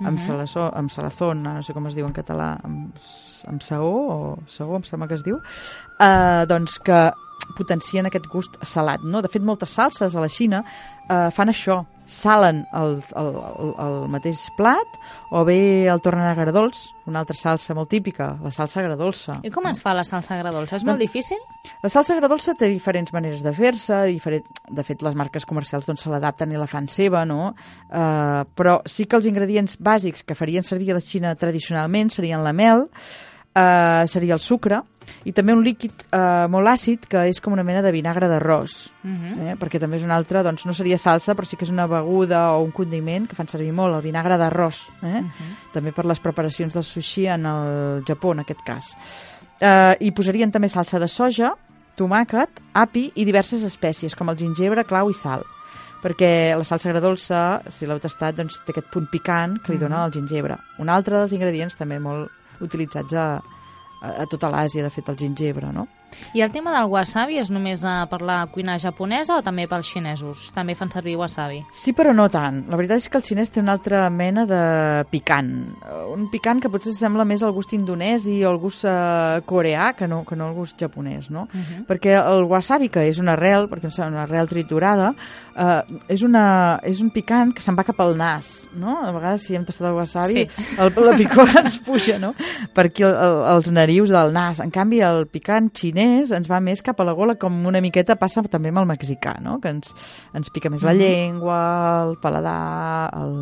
amb, 0.00 0.18
Mhm. 0.18 0.18
salaçó, 0.18 0.70
amb 0.74 0.90
salazón, 0.90 1.42
no 1.42 1.62
sé 1.62 1.72
com 1.72 1.86
es 1.86 1.94
diu 1.94 2.06
en 2.06 2.12
català, 2.12 2.58
amb, 2.64 2.96
amb 3.46 3.62
saó 3.62 3.92
o 3.92 4.38
sagó, 4.46 4.76
em 4.76 4.82
sembla 4.82 5.06
que 5.08 5.14
es 5.14 5.22
diu, 5.22 5.38
eh, 6.00 6.44
doncs 6.48 6.80
que 6.80 7.12
potencien 7.56 8.06
aquest 8.06 8.28
gust 8.32 8.56
salat. 8.62 9.04
No? 9.04 9.22
De 9.22 9.30
fet, 9.32 9.42
moltes 9.44 9.74
salses 9.76 10.14
a 10.14 10.22
la 10.22 10.30
Xina 10.32 10.64
eh, 11.08 11.28
fan 11.34 11.52
això, 11.52 11.82
salen 12.06 12.66
el, 12.76 12.98
el, 13.16 13.28
el, 13.40 13.70
el 13.80 13.94
mateix 14.12 14.42
plat 14.58 14.98
o 15.32 15.40
bé 15.48 15.86
el 15.88 16.02
tornen 16.04 16.26
agradolç, 16.28 16.82
una 17.08 17.22
altra 17.22 17.36
salsa 17.36 17.74
molt 17.76 17.88
típica, 17.92 18.34
la 18.44 18.52
salsa 18.52 18.82
agradolça. 18.82 19.38
I 19.44 19.52
com 19.52 19.66
es 19.70 19.80
fa 19.80 19.94
la 19.96 20.04
salsa 20.04 20.36
agradolça? 20.36 20.76
És 20.76 20.84
molt 20.84 21.00
Doncs- 21.00 21.06
difícil? 21.06 21.40
La 21.84 21.90
salsa 21.92 22.14
agradolça 22.16 22.54
té 22.58 22.68
diferents 22.72 23.12
maneres 23.16 23.44
de 23.44 23.52
fer-se, 23.56 24.04
diferent... 24.12 24.48
de 24.68 24.84
fet 24.84 25.04
les 25.04 25.16
marques 25.16 25.48
comercials 25.48 25.88
doncs, 25.88 26.04
se 26.04 26.12
l'adapten 26.12 26.52
i 26.52 26.60
la 26.60 26.68
fan 26.68 26.88
seva, 26.92 27.24
no? 27.28 27.54
Uh, 27.88 28.44
però 28.56 28.80
sí 28.88 29.08
que 29.08 29.16
els 29.16 29.28
ingredients 29.30 29.78
bàsics 29.80 30.24
que 30.24 30.36
farien 30.36 30.64
servir 30.64 30.92
a 30.92 30.98
la 30.98 31.04
Xina 31.04 31.34
tradicionalment 31.40 32.12
serien 32.12 32.44
la 32.44 32.52
mel, 32.52 32.88
uh, 33.56 34.04
seria 34.10 34.36
el 34.36 34.44
sucre, 34.44 34.82
i 35.24 35.32
també 35.32 35.52
un 35.52 35.62
líquid 35.64 36.04
uh, 36.12 36.46
molt 36.48 36.68
àcid 36.68 37.06
que 37.08 37.24
és 37.28 37.40
com 37.40 37.52
una 37.52 37.64
mena 37.64 37.82
de 37.82 37.92
vinagre 37.92 38.28
d'arròs, 38.28 38.92
Mhm. 39.02 39.48
eh? 39.48 39.56
perquè 39.60 39.78
també 39.80 39.96
és 39.96 40.04
una 40.04 40.16
altra, 40.16 40.42
doncs 40.42 40.66
no 40.66 40.72
seria 40.72 40.98
salsa, 40.98 41.34
però 41.34 41.44
sí 41.44 41.56
que 41.56 41.64
és 41.64 41.70
una 41.70 41.86
beguda 41.86 42.52
o 42.52 42.62
un 42.62 42.70
condiment 42.72 43.26
que 43.28 43.36
fan 43.36 43.48
servir 43.48 43.72
molt, 43.72 43.94
el 43.94 44.02
vinagre 44.02 44.36
d'arròs, 44.38 44.88
eh? 45.02 45.22
Mhm. 45.22 45.56
també 45.72 45.92
per 45.92 46.04
les 46.06 46.20
preparacions 46.20 46.72
del 46.74 46.82
sushi 46.82 47.26
en 47.26 47.46
el 47.46 48.02
Japó, 48.06 48.32
en 48.32 48.40
aquest 48.40 48.60
cas. 48.64 48.96
Eh, 49.60 49.96
hi 50.00 50.10
posarien 50.10 50.50
també 50.50 50.68
salsa 50.68 50.98
de 50.98 51.08
soja, 51.08 51.54
tomàquet, 51.96 52.48
api 52.74 53.12
i 53.14 53.24
diverses 53.24 53.62
espècies, 53.64 54.16
com 54.16 54.28
el 54.28 54.36
gingebre, 54.36 54.84
clau 54.84 55.10
i 55.10 55.14
sal. 55.14 55.44
Perquè 56.02 56.54
la 56.58 56.64
salsa 56.64 56.90
agradolça, 56.90 57.62
si 57.72 57.86
l'heu 57.86 57.98
tastat, 58.02 58.34
doncs 58.36 58.58
té 58.66 58.72
aquest 58.74 58.90
punt 58.92 59.06
picant 59.10 59.54
que 59.62 59.72
li 59.72 59.78
dona 59.78 60.02
el 60.04 60.12
gingebre. 60.12 60.58
Un 60.78 60.90
altre 60.92 61.16
dels 61.16 61.32
ingredients 61.32 61.76
també 61.76 61.98
molt 61.98 62.28
utilitzats 62.60 63.14
a, 63.14 63.40
a, 64.12 64.26
tota 64.30 64.50
l'Àsia, 64.52 64.84
de 64.84 64.92
fet, 64.92 65.08
el 65.12 65.18
gingebre, 65.20 65.72
no? 65.72 65.86
I 66.34 66.40
el 66.42 66.50
tema 66.50 66.72
del 66.74 66.88
wasabi 66.90 67.38
és 67.38 67.50
només 67.50 67.82
uh, 67.84 68.06
per 68.10 68.20
la 68.22 68.46
cuina 68.52 68.78
japonesa 68.78 69.36
o 69.38 69.42
també 69.42 69.66
pels 69.70 69.86
xinesos? 69.86 70.50
També 70.54 70.74
fan 70.74 70.90
servir 70.90 71.16
wasabi? 71.16 71.62
Sí, 71.72 71.92
però 71.92 72.12
no 72.14 72.28
tant. 72.28 72.64
La 72.68 72.76
veritat 72.76 72.98
és 72.98 73.08
que 73.08 73.18
el 73.18 73.24
xinès 73.24 73.50
té 73.54 73.60
una 73.60 73.72
altra 73.72 74.08
mena 74.10 74.46
de 74.46 75.04
picant. 75.10 75.52
Eh, 75.84 76.02
Un 76.14 76.28
picant 76.30 76.60
que 76.62 76.68
potser 76.70 76.92
sembla 76.94 77.24
més 77.24 77.42
al 77.42 77.52
gust 77.52 77.72
indonesi 77.74 78.44
o 78.44 78.50
al 78.50 78.58
gust 78.62 78.84
uh, 78.84 79.40
coreà 79.46 79.92
que 79.98 80.06
no, 80.06 80.22
que 80.24 80.36
no 80.36 80.46
al 80.48 80.54
gust 80.54 80.78
japonès, 80.78 81.30
no? 81.30 81.42
Uh 81.52 81.58
-huh. 81.60 81.86
Perquè 81.86 82.12
el 82.14 82.44
wasabi, 82.44 82.88
que 82.88 83.08
és 83.08 83.18
una 83.18 83.32
arrel, 83.32 83.66
perquè 83.68 83.86
és 83.88 83.98
una 83.98 84.22
arrel 84.22 84.48
triturada, 84.48 85.14
uh, 85.56 85.82
és, 86.08 86.22
una, 86.22 86.80
és 86.82 87.00
un 87.00 87.10
picant 87.10 87.52
que 87.54 87.62
se'n 87.62 87.76
va 87.76 87.84
cap 87.84 87.98
al 88.00 88.16
nas, 88.16 88.68
no? 88.74 88.98
A 89.04 89.10
vegades, 89.12 89.42
si 89.42 89.54
hem 89.54 89.64
tastat 89.64 89.88
el 89.88 89.94
wasabi, 89.94 90.48
Sí. 90.50 90.64
el, 90.78 90.92
la 91.04 91.16
picor 91.16 91.48
ens 91.58 91.78
puja, 91.78 92.18
no? 92.18 92.34
Per 92.74 92.86
aquí 92.86 93.02
el, 93.02 93.14
el, 93.14 93.36
els 93.54 93.70
narius 93.72 94.08
del 94.10 94.32
nas. 94.32 94.60
En 94.60 94.70
canvi, 94.70 95.00
el 95.00 95.26
picant 95.26 95.70
xinès 95.72 96.03
ens 96.34 96.48
va 96.50 96.60
més 96.64 96.82
cap 96.84 97.00
a 97.00 97.06
la 97.06 97.14
gola, 97.16 97.36
com 97.40 97.56
una 97.68 97.82
miqueta 97.84 98.16
passa 98.20 98.42
també 98.50 98.72
amb 98.72 98.82
el 98.82 98.88
mexicà, 98.90 99.36
no? 99.44 99.58
Que 99.62 99.72
ens, 99.74 99.92
ens 100.36 100.52
pica 100.54 100.70
més 100.72 100.84
la 100.86 100.94
llengua, 100.96 101.58
el 102.08 102.16
paladar, 102.22 103.10
el, 103.20 103.34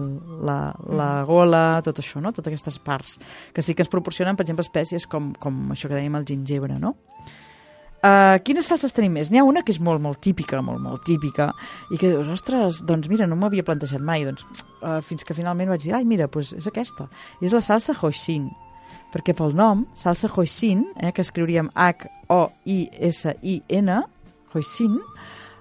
la, 0.49 0.59
la 1.03 1.11
gola, 1.29 1.65
tot 1.85 2.03
això, 2.03 2.23
no? 2.23 2.33
Totes 2.33 2.53
aquestes 2.53 2.79
parts 2.83 3.19
que 3.53 3.63
sí 3.65 3.77
que 3.77 3.85
ens 3.85 3.93
proporcionen, 3.93 4.39
per 4.39 4.47
exemple, 4.47 4.67
espècies 4.67 5.09
com, 5.11 5.33
com 5.41 5.73
això 5.75 5.91
que 5.91 5.99
dèiem, 5.99 6.19
el 6.19 6.29
gingebre, 6.29 6.79
no? 6.81 6.97
Uh, 8.03 8.41
quines 8.43 8.67
salses 8.67 8.91
tenim 8.91 9.13
més? 9.15 9.29
N'hi 9.31 9.39
ha 9.39 9.45
una 9.47 9.61
que 9.63 9.71
és 9.71 9.79
molt, 9.79 10.03
molt 10.03 10.19
típica, 10.27 10.59
molt, 10.67 10.83
molt 10.83 11.05
típica, 11.07 11.53
i 11.95 12.01
que 12.01 12.09
dius, 12.11 12.33
ostres, 12.35 12.81
doncs 12.83 13.07
mira, 13.13 13.29
no 13.31 13.39
m'havia 13.39 13.63
plantejat 13.63 14.03
mai, 14.03 14.25
doncs, 14.27 14.43
uh, 14.83 14.99
fins 15.07 15.23
que 15.23 15.37
finalment 15.39 15.71
vaig 15.71 15.85
dir, 15.85 15.95
ai, 15.95 16.03
mira, 16.09 16.27
doncs 16.27 16.51
és 16.59 16.67
aquesta. 16.67 17.07
I 17.39 17.47
és 17.47 17.55
la 17.55 17.63
salsa 17.63 17.95
hoisin, 17.95 18.49
perquè 19.13 19.35
pel 19.35 19.55
nom, 19.55 19.87
salsa 19.95 20.29
hoisin, 20.35 20.85
eh, 21.01 21.13
que 21.13 21.23
escriuríem 21.23 21.69
H-O-I-S-I-N, 22.73 23.91
hoisin, 24.55 24.99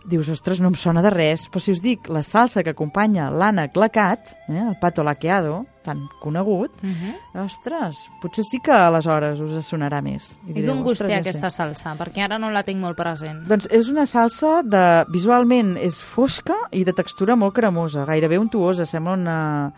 dius, 0.09 0.29
ostres, 0.33 0.57
no 0.59 0.67
em 0.71 0.75
sona 0.75 1.01
de 1.05 1.11
res, 1.13 1.43
però 1.51 1.61
si 1.61 1.71
us 1.75 1.81
dic 1.81 2.07
la 2.09 2.23
salsa 2.25 2.63
que 2.65 2.71
acompanya 2.73 3.27
l'ànec 3.29 3.75
lacat, 3.77 4.31
eh, 4.50 4.57
el 4.57 4.75
pato 4.81 5.03
laqueado, 5.05 5.65
tan 5.85 6.07
conegut, 6.21 6.71
Uh 6.83 6.89
-huh. 6.89 7.45
ostres, 7.45 7.95
potser 8.21 8.43
sí 8.43 8.59
que 8.63 8.71
aleshores 8.71 9.39
us 9.39 9.65
sonarà 9.71 10.01
més. 10.01 10.39
I 10.47 10.53
direu, 10.53 10.73
d'on 10.73 10.83
gust 10.83 11.01
"Ostres, 11.01 11.09
té 11.09 11.15
ja 11.17 11.23
sé". 11.23 11.29
aquesta 11.29 11.50
salsa? 11.50 11.95
Perquè 11.97 12.21
ara 12.23 12.38
no 12.39 12.50
la 12.51 12.63
tinc 12.63 12.79
molt 12.81 12.97
present. 12.97 13.47
Doncs 13.47 13.67
és 13.71 13.89
una 13.89 14.05
salsa 14.05 14.61
de... 14.63 15.05
Visualment 15.11 15.77
és 15.77 16.01
fosca 16.01 16.55
i 16.71 16.83
de 16.83 16.93
textura 16.93 17.35
molt 17.35 17.53
cremosa, 17.53 18.05
gairebé 18.05 18.38
untuosa, 18.39 18.85
sembla 18.85 19.13
una, 19.13 19.71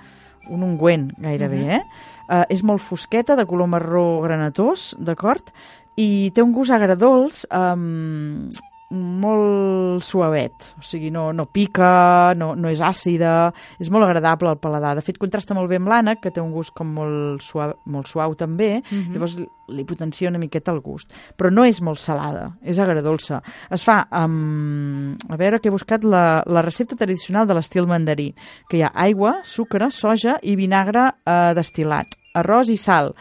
un 0.50 0.64
ungüent, 0.64 1.12
gairebé, 1.18 1.58
Mhm. 1.64 1.70
eh? 1.70 1.82
Uh, 2.24 2.46
és 2.54 2.64
molt 2.64 2.84
fosqueta, 2.84 3.36
de 3.36 3.46
color 3.46 3.68
marró 3.68 4.22
granatós, 4.24 4.94
d'acord? 4.98 5.52
I 6.00 6.32
té 6.34 6.42
un 6.42 6.54
gust 6.56 6.74
agradolç, 6.74 7.44
um, 7.52 8.48
molt 8.94 10.04
suavet, 10.04 10.68
o 10.80 10.84
sigui, 10.86 11.10
no, 11.14 11.32
no 11.34 11.46
pica, 11.52 12.34
no, 12.38 12.54
no 12.56 12.70
és 12.72 12.82
àcida, 12.84 13.52
és 13.82 13.90
molt 13.94 14.06
agradable 14.08 14.50
al 14.52 14.60
paladar. 14.62 14.96
De 14.98 15.04
fet, 15.06 15.18
contrasta 15.22 15.56
molt 15.58 15.70
bé 15.72 15.80
amb 15.82 15.90
l'ànec, 15.92 16.22
que 16.24 16.32
té 16.32 16.42
un 16.42 16.52
gust 16.54 16.74
com 16.78 16.92
molt 16.96 17.42
suau, 17.46 17.74
molt 17.86 18.08
suau 18.10 18.36
també, 18.40 18.82
Mhm. 18.90 19.14
llavors 19.14 19.38
li- 19.38 19.48
li 19.70 19.86
potencia 19.86 20.30
una 20.30 20.40
miqueta 20.40 20.72
el 20.72 20.82
gust. 20.82 21.14
Però 21.38 21.52
no 21.52 21.64
és 21.66 21.82
molt 21.82 21.98
salada, 22.00 22.52
és 22.62 22.80
agradolça. 22.80 23.42
Es 23.72 23.84
fa 23.84 24.08
amb... 24.12 25.18
A 25.30 25.38
veure, 25.38 25.60
que 25.60 25.70
he 25.70 25.72
buscat 25.72 26.04
la, 26.04 26.44
la 26.46 26.62
recepta 26.62 26.96
tradicional 26.96 27.48
de 27.48 27.54
l'estil 27.56 27.88
mandarí, 27.88 28.34
que 28.70 28.78
hi 28.78 28.82
ha 28.84 28.92
aigua, 28.94 29.40
sucre, 29.44 29.90
soja 29.92 30.38
i 30.42 30.56
vinagre 30.56 31.08
eh, 31.26 31.54
destil·lat, 31.56 32.18
arròs 32.36 32.70
i 32.70 32.78
sal, 32.78 33.14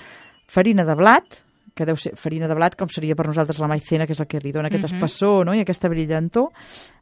farina 0.47 0.85
de 0.85 0.95
blat, 0.99 1.42
que 1.75 1.87
deu 1.89 1.97
ser 1.97 2.15
farina 2.17 2.49
de 2.49 2.55
blat 2.55 2.77
com 2.77 2.89
seria 2.89 3.17
per 3.17 3.27
nosaltres 3.27 3.59
la 3.59 3.69
maicena, 3.69 4.07
que 4.07 4.13
és 4.13 4.21
el 4.21 4.27
que 4.27 4.41
li 4.41 4.53
dona 4.53 4.69
aquest 4.69 4.85
Mhm. 4.85 4.95
espessor 4.95 5.47
no? 5.47 5.55
i 5.55 5.61
aquesta 5.61 5.89
brillantor, 5.89 6.51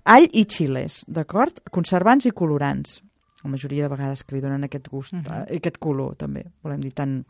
all 0.05 0.29
i 0.33 0.45
xiles, 0.45 1.05
d'acord? 1.09 1.61
Conservants 1.71 2.27
i 2.27 2.31
colorants. 2.31 3.03
La 3.43 3.51
majoria 3.51 3.85
de 3.85 3.89
vegades 3.89 4.23
que 4.25 4.35
li 4.37 4.41
donen 4.43 4.65
aquest 4.65 4.89
gust, 4.89 5.15
Mhm. 5.15 5.27
eh, 5.49 5.57
aquest 5.57 5.79
color 5.79 6.15
també, 6.17 6.45
volem 6.63 6.81
dir, 6.81 6.93
tan... 6.93 7.25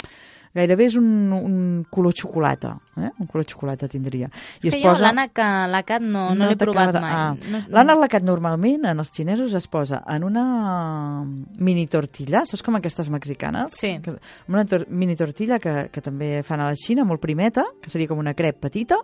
Gairebé 0.53 0.87
és 0.89 0.97
un, 0.99 1.31
un 1.33 1.85
color 1.89 2.13
xocolata, 2.13 2.73
eh? 2.99 3.09
un 3.21 3.29
color 3.29 3.45
xocolata 3.47 3.87
tindria. 3.87 4.27
És 4.61 4.75
que 4.75 4.81
jo 4.83 4.91
l'ànec 4.99 5.39
lacat 5.71 6.03
no, 6.03 6.35
no, 6.35 6.49
l'he 6.49 6.57
t'acaba 6.57 6.91
provat 6.91 6.93
de- 6.97 7.01
mai. 7.01 7.13
Ah. 7.15 7.37
No, 7.53 7.61
L'ànec 7.77 8.01
lacat 8.01 8.25
normalment 8.27 8.85
en 8.91 8.99
els 8.99 9.13
xinesos 9.15 9.55
es 9.55 9.69
posa 9.71 10.03
en 10.11 10.25
una 10.27 11.23
mini 11.57 11.87
tortilla, 11.87 12.43
saps 12.45 12.65
com 12.67 12.75
aquestes 12.81 13.09
mexicanes? 13.15 13.77
Sí. 13.79 13.93
Que, 14.03 14.17
una 14.49 14.65
tor 14.67 14.89
mini 14.91 15.15
tortilla 15.15 15.61
que, 15.63 15.89
que 15.93 16.03
també 16.03 16.43
fan 16.43 16.61
a 16.65 16.71
la 16.73 16.75
Xina, 16.75 17.05
molt 17.07 17.23
primeta, 17.23 17.65
que 17.81 17.89
seria 17.93 18.09
com 18.11 18.19
una 18.19 18.35
crep 18.35 18.59
petita, 18.67 18.99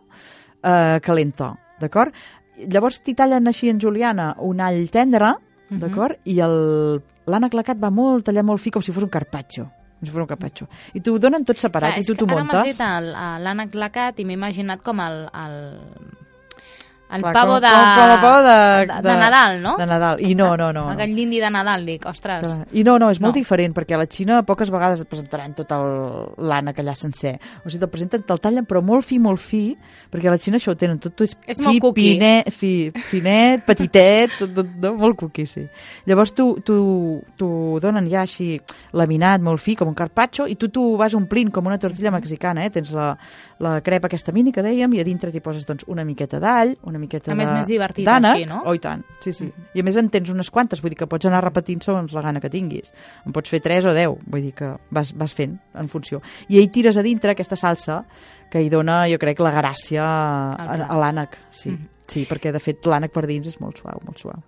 eh, 0.63 0.99
calenta, 1.01 1.53
d'acord? 1.79 2.11
Llavors 2.67 3.03
t'hi 3.05 3.15
tallen 3.15 3.47
així 3.47 3.69
en 3.71 3.79
juliana 3.79 4.33
un 4.41 4.61
all 4.65 4.89
tendre, 4.91 5.35
D'acord? 5.71 6.21
I 6.25 6.37
l'ànec 7.27 7.57
lacat 7.59 7.81
va 7.83 7.91
molt, 7.91 8.25
tallat 8.29 8.47
molt 8.47 8.63
fi, 8.63 8.71
com 8.71 8.83
si 8.83 8.93
fos 8.95 9.03
un 9.07 9.11
carpaccio. 9.11 9.67
Si 10.03 10.11
fos 10.13 10.21
un 10.23 10.29
carpaccio. 10.31 10.69
I 10.95 11.01
t'ho 11.01 11.17
donen 11.19 11.45
tot 11.49 11.59
separat 11.59 11.97
Clar, 11.97 12.03
i 12.05 12.07
tu 12.07 12.15
t'ho 12.15 12.27
Ara 12.29 12.45
m'has 12.45 12.53
muntes. 12.53 12.77
dit 12.77 13.47
l'ànec 13.47 13.75
lacat 13.75 14.21
i 14.21 14.27
m'he 14.29 14.37
imaginat 14.37 14.83
com 14.85 15.01
el, 15.01 15.23
el, 15.33 15.57
el 17.09 17.23
Clar, 17.23 17.33
pavo 17.33 17.53
com- 17.53 17.61
de, 17.63 17.69
com- 17.69 17.95
com 17.97 18.21
pavo 18.21 18.43
de- 18.43 18.87
de, 18.87 19.03
de- 19.03 19.17
Nadal, 19.17 19.63
no? 19.63 19.77
De 19.79 19.87
Nadal. 19.87 20.21
I 20.27 20.35
no, 20.35 20.57
no, 20.57 20.73
no. 20.73 20.83
El 20.91 20.97
no. 20.97 20.97
gall 20.99 21.15
d'indi 21.15 21.39
de 21.41 21.51
Nadal, 21.51 21.87
dic, 21.87 22.05
ostres. 22.07 22.43
Clar. 22.43 22.67
I 22.73 22.83
no, 22.83 22.99
no, 22.99 23.11
és 23.11 23.21
molt 23.21 23.35
No. 23.35 23.39
diferent, 23.41 23.75
perquè 23.75 23.95
a 23.95 23.99
la 23.99 24.07
Xina 24.07 24.43
poques 24.43 24.71
vegades 24.71 25.01
et 25.01 25.09
presentaran 25.09 25.55
tot 25.55 25.71
l'ànec 26.39 26.79
allà 26.83 26.95
sencer. 26.95 27.37
O 27.65 27.69
sigui, 27.71 27.79
te'l 27.81 27.91
presenten, 27.93 28.23
te'l 28.27 28.41
tallen, 28.43 28.67
però 28.67 28.83
molt 28.83 29.05
fi, 29.07 29.19
molt 29.23 29.39
fi, 29.41 29.77
perquè 30.11 30.27
a 30.29 30.35
la 30.35 30.39
Xina 30.39 30.57
això 30.59 30.73
ho 30.73 30.77
tenen, 30.77 30.99
tot, 30.99 31.15
tot 31.15 31.29
és, 31.29 31.37
És 31.47 31.57
fi, 31.59 31.63
molt 31.63 31.81
cookie. 31.81 32.15
Pinet, 32.17 32.51
fi, 32.53 32.91
finet, 33.11 33.65
petitet, 33.67 34.31
tot, 34.39 34.55
tot, 34.55 34.67
tot, 34.81 34.97
molt 34.99 35.17
cookie, 35.17 35.47
sí. 35.47 35.67
Llavors 36.07 36.33
tu, 36.35 36.49
tu, 36.65 37.23
tu 37.37 37.79
donen 37.83 38.09
ja 38.11 38.23
així 38.27 38.61
laminat, 38.93 39.41
molt 39.41 39.61
fi, 39.63 39.77
com 39.77 39.89
un 39.89 39.95
carpaccio, 39.95 40.47
i 40.47 40.57
tu 40.57 40.69
t'ho 40.69 40.97
vas 40.99 41.15
omplint 41.15 41.51
com 41.55 41.67
una 41.67 41.79
tortilla 41.79 42.11
mexicana, 42.11 42.65
eh? 42.67 42.71
Tens 42.71 42.91
la, 42.97 43.13
la 43.63 43.81
crepa 43.81 44.07
aquesta 44.11 44.33
mini 44.33 44.53
que 44.53 44.63
dèiem, 44.65 44.93
i 44.95 45.01
a 45.01 45.05
dintre 45.07 45.31
t'hi 45.31 45.41
poses 45.41 45.67
doncs, 45.67 45.85
una 45.89 46.05
miqueta 46.05 46.41
d'all, 46.43 46.77
una 46.83 46.96
miqueta 46.99 47.33
A 47.33 47.35
més, 47.35 47.49
de- 47.49 47.55
més 47.55 47.67
divertit 47.67 48.05
així, 48.09 48.47
no? 48.47 48.63
Oh, 48.67 48.75
i 48.75 48.79
tant, 48.79 49.03
sí, 49.21 49.33
sí. 49.33 49.51
I 49.75 49.81
a 49.81 49.83
més 49.85 49.97
en 49.97 50.09
tens 50.11 50.31
unes 50.31 50.51
quantes, 50.51 50.81
vull 50.83 50.91
dir 50.91 50.99
que 50.99 51.07
pots 51.07 51.27
anar 51.27 51.43
repetint 51.45 51.81
segons 51.83 52.13
la 52.13 52.23
gana 52.23 52.41
que 52.41 52.51
tinguis. 52.51 52.93
En 53.27 53.33
pots 53.33 53.51
fer 53.51 53.61
3 53.61 53.87
o 53.87 53.95
10, 53.95 54.17
vull 54.27 54.43
dir 54.43 54.53
que 54.55 54.73
vas, 54.91 55.13
vas 55.17 55.35
fent 55.35 55.59
en 55.75 55.89
funció. 55.89 56.21
I 56.49 56.59
ahir 56.59 56.71
tires 56.71 56.97
a 56.97 57.03
dintre 57.03 57.31
aquesta 57.33 57.57
salsa 57.57 58.05
que 58.51 58.63
hi 58.63 58.69
dona, 58.71 59.05
jo 59.11 59.19
crec, 59.19 59.41
la 59.41 59.53
gràcia 59.53 60.03
a, 60.03 60.75
a 60.87 60.97
l'ànec. 60.99 61.37
Sí, 61.51 61.71
Mhm. 61.71 61.89
sí, 62.07 62.27
perquè 62.29 62.53
de 62.53 62.61
fet 62.61 62.85
l'ànec 62.87 63.11
per 63.13 63.27
dins 63.27 63.47
és 63.47 63.61
molt 63.61 63.79
suau, 63.79 64.01
molt 64.05 64.19
suau. 64.19 64.43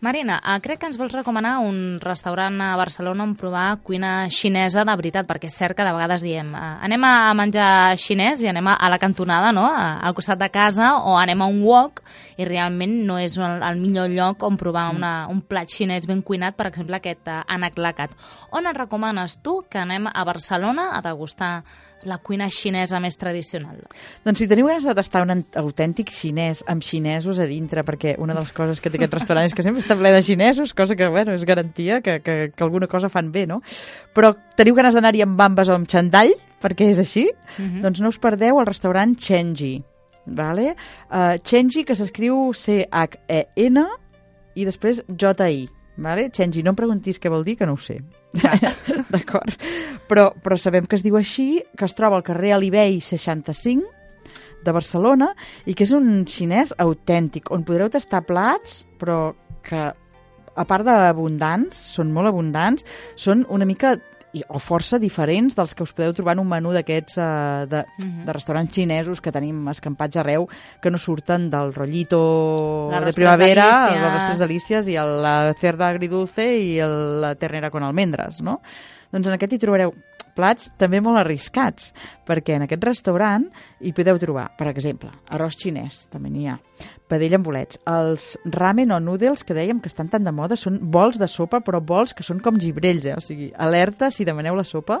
Marina, 0.00 0.40
eh, 0.40 0.60
crec 0.64 0.78
que 0.80 0.88
ens 0.88 0.96
vols 0.96 1.12
recomanar 1.12 1.58
un 1.60 1.98
restaurant 2.00 2.54
a 2.64 2.70
Barcelona 2.80 3.26
on 3.26 3.34
provar 3.36 3.82
cuina 3.84 4.30
xinesa 4.32 4.80
de 4.88 4.94
veritat, 4.96 5.26
perquè 5.28 5.50
és 5.50 5.56
cert 5.60 5.76
que 5.76 5.84
de 5.84 5.92
vegades 5.92 6.24
diem 6.24 6.54
eh, 6.56 6.68
anem 6.88 7.04
a 7.04 7.34
menjar 7.36 7.98
xinès 8.00 8.40
i 8.40 8.48
anem 8.48 8.70
a, 8.72 8.78
la 8.88 8.98
cantonada, 8.98 9.52
no?, 9.52 9.66
al 9.68 10.16
costat 10.16 10.40
de 10.40 10.48
casa, 10.48 10.94
o 11.04 11.18
anem 11.20 11.44
a 11.44 11.50
un 11.52 11.60
wok 11.68 12.00
i 12.40 12.46
realment 12.48 12.94
no 13.06 13.18
és 13.20 13.36
el, 13.38 13.60
el 13.66 13.78
millor 13.82 14.08
lloc 14.12 14.42
on 14.46 14.56
provar 14.60 14.88
una, 14.94 15.12
un 15.28 15.42
plat 15.44 15.68
xinès 15.68 16.08
ben 16.08 16.22
cuinat, 16.26 16.56
per 16.56 16.70
exemple 16.70 16.96
aquest 16.96 17.28
uh, 17.28 17.42
ànec 17.52 17.76
lacat. 17.78 18.16
On 18.56 18.64
ens 18.66 18.78
recomanes 18.78 19.38
tu 19.44 19.60
que 19.70 19.78
anem 19.82 20.08
a 20.08 20.24
Barcelona 20.24 20.90
a 20.96 21.02
degustar 21.04 21.60
la 22.08 22.16
cuina 22.24 22.46
xinesa 22.48 22.96
més 23.04 23.18
tradicional? 23.20 23.82
Doncs 24.24 24.40
si 24.40 24.46
teniu 24.48 24.70
ganes 24.70 24.86
de 24.88 24.94
tastar 24.96 25.20
un 25.26 25.34
autèntic 25.60 26.08
xinès 26.08 26.62
amb 26.66 26.80
xinesos 26.80 27.36
a 27.38 27.44
dintre, 27.44 27.84
perquè 27.84 28.14
una 28.16 28.32
de 28.32 28.40
les 28.40 28.52
coses 28.56 28.80
que 28.80 28.88
té 28.88 28.96
aquest 28.96 29.18
restaurant 29.18 29.44
és 29.44 29.52
que 29.54 29.64
sempre 29.66 29.82
està 29.84 29.98
ple 30.00 30.14
de 30.14 30.22
xinesos, 30.24 30.72
cosa 30.72 30.96
que, 30.96 31.10
bueno, 31.12 31.34
és 31.36 31.44
garantia 31.44 32.00
que, 32.00 32.22
que, 32.24 32.38
que 32.56 32.64
alguna 32.64 32.88
cosa 32.88 33.12
fan 33.12 33.28
bé, 33.34 33.44
no? 33.46 33.60
Però 34.16 34.32
teniu 34.56 34.78
ganes 34.78 34.96
d'anar-hi 34.96 35.26
amb 35.26 35.36
bambes 35.36 35.68
o 35.68 35.76
amb 35.76 35.90
xandall, 35.92 36.32
perquè 36.60 36.88
és 36.88 36.98
així, 37.04 37.28
Mhm. 37.58 37.82
doncs 37.84 38.00
no 38.00 38.08
us 38.08 38.18
perdeu 38.20 38.58
el 38.60 38.66
restaurant 38.68 39.12
Chenji, 39.16 39.82
vale? 40.26 40.74
Uh, 41.08 41.36
Chenji, 41.44 41.84
que 41.84 41.96
s'escriu 41.98 42.50
C-H-E-N 42.56 43.84
i 44.54 44.66
després 44.66 45.02
J-I, 45.08 45.68
vale? 46.00 46.28
Chenji, 46.34 46.64
no 46.64 46.74
em 46.74 46.78
preguntis 46.78 47.20
què 47.20 47.32
vol 47.32 47.46
dir, 47.46 47.56
que 47.60 47.68
no 47.68 47.76
ho 47.78 47.80
sé. 47.80 48.00
D'acord? 49.14 49.56
Però, 50.10 50.30
però 50.42 50.58
sabem 50.58 50.86
que 50.86 50.98
es 50.98 51.06
diu 51.06 51.16
així, 51.18 51.62
que 51.76 51.86
es 51.86 51.96
troba 51.98 52.18
al 52.18 52.26
carrer 52.26 52.54
Alibei 52.56 53.00
65 53.02 53.98
de 54.64 54.74
Barcelona 54.76 55.30
i 55.64 55.74
que 55.74 55.86
és 55.86 55.94
un 55.96 56.24
xinès 56.28 56.74
autèntic, 56.78 57.50
on 57.54 57.64
podreu 57.66 57.90
tastar 57.92 58.24
plats, 58.28 58.84
però 59.00 59.32
que 59.64 59.90
a 60.60 60.66
part 60.68 60.84
d'abundants, 60.84 61.78
són 61.94 62.10
molt 62.12 62.30
abundants, 62.30 62.84
són 63.16 63.46
una 63.48 63.68
mica 63.68 63.96
i, 64.32 64.44
o 64.48 64.58
força 64.62 64.98
diferents 65.02 65.56
dels 65.58 65.74
que 65.74 65.82
us 65.82 65.92
podeu 65.92 66.12
trobar 66.14 66.36
en 66.36 66.42
un 66.44 66.48
menú 66.48 66.70
d'aquests 66.72 67.16
uh, 67.18 67.66
de, 67.66 67.84
Mhm. 67.98 68.24
de 68.26 68.32
restaurants 68.32 68.72
xinesos 68.74 69.20
que 69.20 69.32
tenim 69.32 69.66
escampats 69.68 70.16
arreu, 70.16 70.48
que 70.80 70.90
no 70.90 70.98
surten 70.98 71.48
del 71.50 71.72
rollito 71.74 72.90
L'arròs 72.92 73.06
de 73.06 73.12
primavera, 73.12 73.64
delícies. 73.64 74.02
l'arròs 74.02 74.26
tres 74.26 74.38
delícies 74.38 74.88
i 74.88 74.96
el, 74.96 75.22
la 75.22 75.52
cerda 75.58 75.88
agridulce 75.88 76.46
i 76.58 76.78
el, 76.78 77.20
la 77.20 77.34
ternera 77.34 77.70
con 77.70 77.82
almendres, 77.82 78.40
no? 78.42 78.60
Doncs 79.10 79.26
en 79.26 79.34
aquest 79.34 79.52
hi 79.54 79.58
trobareu 79.58 79.92
plats 80.36 80.70
també 80.80 81.00
molt 81.04 81.20
arriscats, 81.20 81.90
perquè 82.26 82.56
en 82.56 82.66
aquest 82.66 82.84
restaurant 82.86 83.46
hi 83.80 83.92
podeu 83.96 84.18
trobar, 84.22 84.50
per 84.58 84.68
exemple, 84.70 85.10
arròs 85.30 85.58
xinès, 85.60 86.04
també 86.12 86.30
n'hi 86.30 86.48
ha, 86.50 86.56
padella 87.10 87.40
amb 87.40 87.48
bolets, 87.48 87.80
els 87.90 88.30
ramen 88.54 88.94
o 88.94 89.00
noodles 89.02 89.42
que 89.44 89.56
dèiem 89.56 89.80
que 89.82 89.90
estan 89.90 90.10
tan 90.12 90.26
de 90.26 90.32
moda 90.34 90.58
són 90.58 90.78
bols 90.94 91.18
de 91.18 91.28
sopa, 91.30 91.60
però 91.66 91.82
bols 91.82 92.14
que 92.14 92.26
són 92.26 92.40
com 92.44 92.58
gibrells, 92.60 93.08
eh? 93.10 93.16
o 93.18 93.24
sigui, 93.24 93.50
alerta 93.58 94.10
si 94.14 94.26
demaneu 94.28 94.58
la 94.58 94.66
sopa, 94.66 95.00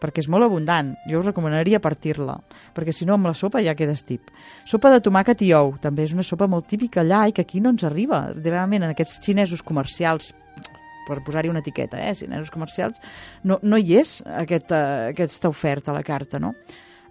perquè 0.00 0.24
és 0.24 0.30
molt 0.32 0.46
abundant. 0.46 0.94
Jo 1.10 1.20
us 1.20 1.28
recomanaria 1.28 1.82
partir-la, 1.84 2.38
perquè 2.74 2.94
si 2.96 3.06
no 3.08 3.18
amb 3.18 3.28
la 3.28 3.36
sopa 3.36 3.62
ja 3.64 3.76
quedes 3.76 4.04
tip. 4.08 4.32
Sopa 4.64 4.92
de 4.94 5.02
tomàquet 5.04 5.44
i 5.44 5.52
ou, 5.56 5.74
també 5.82 6.08
és 6.08 6.16
una 6.16 6.26
sopa 6.26 6.48
molt 6.48 6.70
típica 6.70 7.04
allà 7.04 7.26
i 7.28 7.36
que 7.36 7.44
aquí 7.44 7.60
no 7.60 7.74
ens 7.74 7.84
arriba. 7.84 8.28
Realment 8.40 8.86
en 8.86 8.94
aquests 8.94 9.20
xinesos 9.26 9.62
comercials 9.66 10.32
per 11.06 11.20
posar-hi 11.26 11.50
una 11.52 11.62
etiqueta, 11.64 12.00
eh, 12.00 12.14
xinesos 12.14 12.52
comercials, 12.54 13.00
no, 13.44 13.58
no 13.62 13.80
hi 13.80 13.98
és 14.00 14.20
aquest, 14.26 14.72
uh, 14.72 15.10
aquesta 15.14 15.50
oferta 15.50 15.92
a 15.92 15.98
la 15.98 16.06
carta, 16.06 16.40
no? 16.42 16.54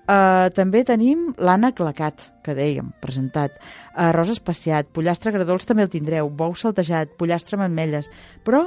Uh, 0.09 0.49
també 0.57 0.81
tenim 0.81 1.27
l'ànec 1.37 1.83
lacat, 1.85 2.31
que 2.41 2.55
dèiem, 2.57 2.87
presentat, 3.01 3.59
arròs 3.93 4.31
espaciat, 4.33 4.89
pollastre 4.89 5.33
gradols 5.35 5.69
també 5.69 5.85
el 5.85 5.91
tindreu, 5.93 6.31
bou 6.33 6.55
saltejat, 6.57 7.11
pollastre 7.19 7.59
amb 7.59 7.67
ametlles, 7.67 8.09
però 8.41 8.63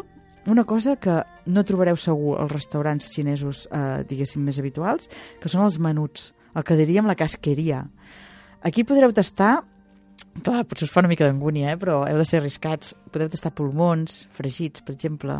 una 0.47 0.63
cosa 0.65 0.95
que 0.97 1.17
no 1.47 1.65
trobareu 1.67 1.99
segur 1.99 2.37
als 2.39 2.53
restaurants 2.53 3.11
xinesos, 3.11 3.67
eh, 3.71 4.05
diguéssim, 4.07 4.43
més 4.43 4.59
habituals, 4.59 5.11
que 5.41 5.51
són 5.51 5.63
els 5.63 5.79
menuts, 5.79 6.33
el 6.55 6.63
que 6.63 6.79
diríem 6.79 7.07
la 7.07 7.19
casqueria. 7.19 7.85
Aquí 8.63 8.85
podreu 8.85 9.13
tastar 9.13 9.65
Clar, 10.41 10.65
potser 10.65 10.89
us 10.89 10.93
fa 10.95 11.03
una 11.03 11.11
mica 11.13 11.27
d'angúnia, 11.29 11.75
eh? 11.75 11.79
però 11.79 12.03
heu 12.09 12.17
de 12.19 12.25
ser 12.25 12.41
arriscats. 12.41 12.95
Podeu 13.13 13.29
tastar 13.33 13.53
pulmons, 13.55 14.23
fregits, 14.33 14.81
per 14.83 14.95
exemple, 14.97 15.37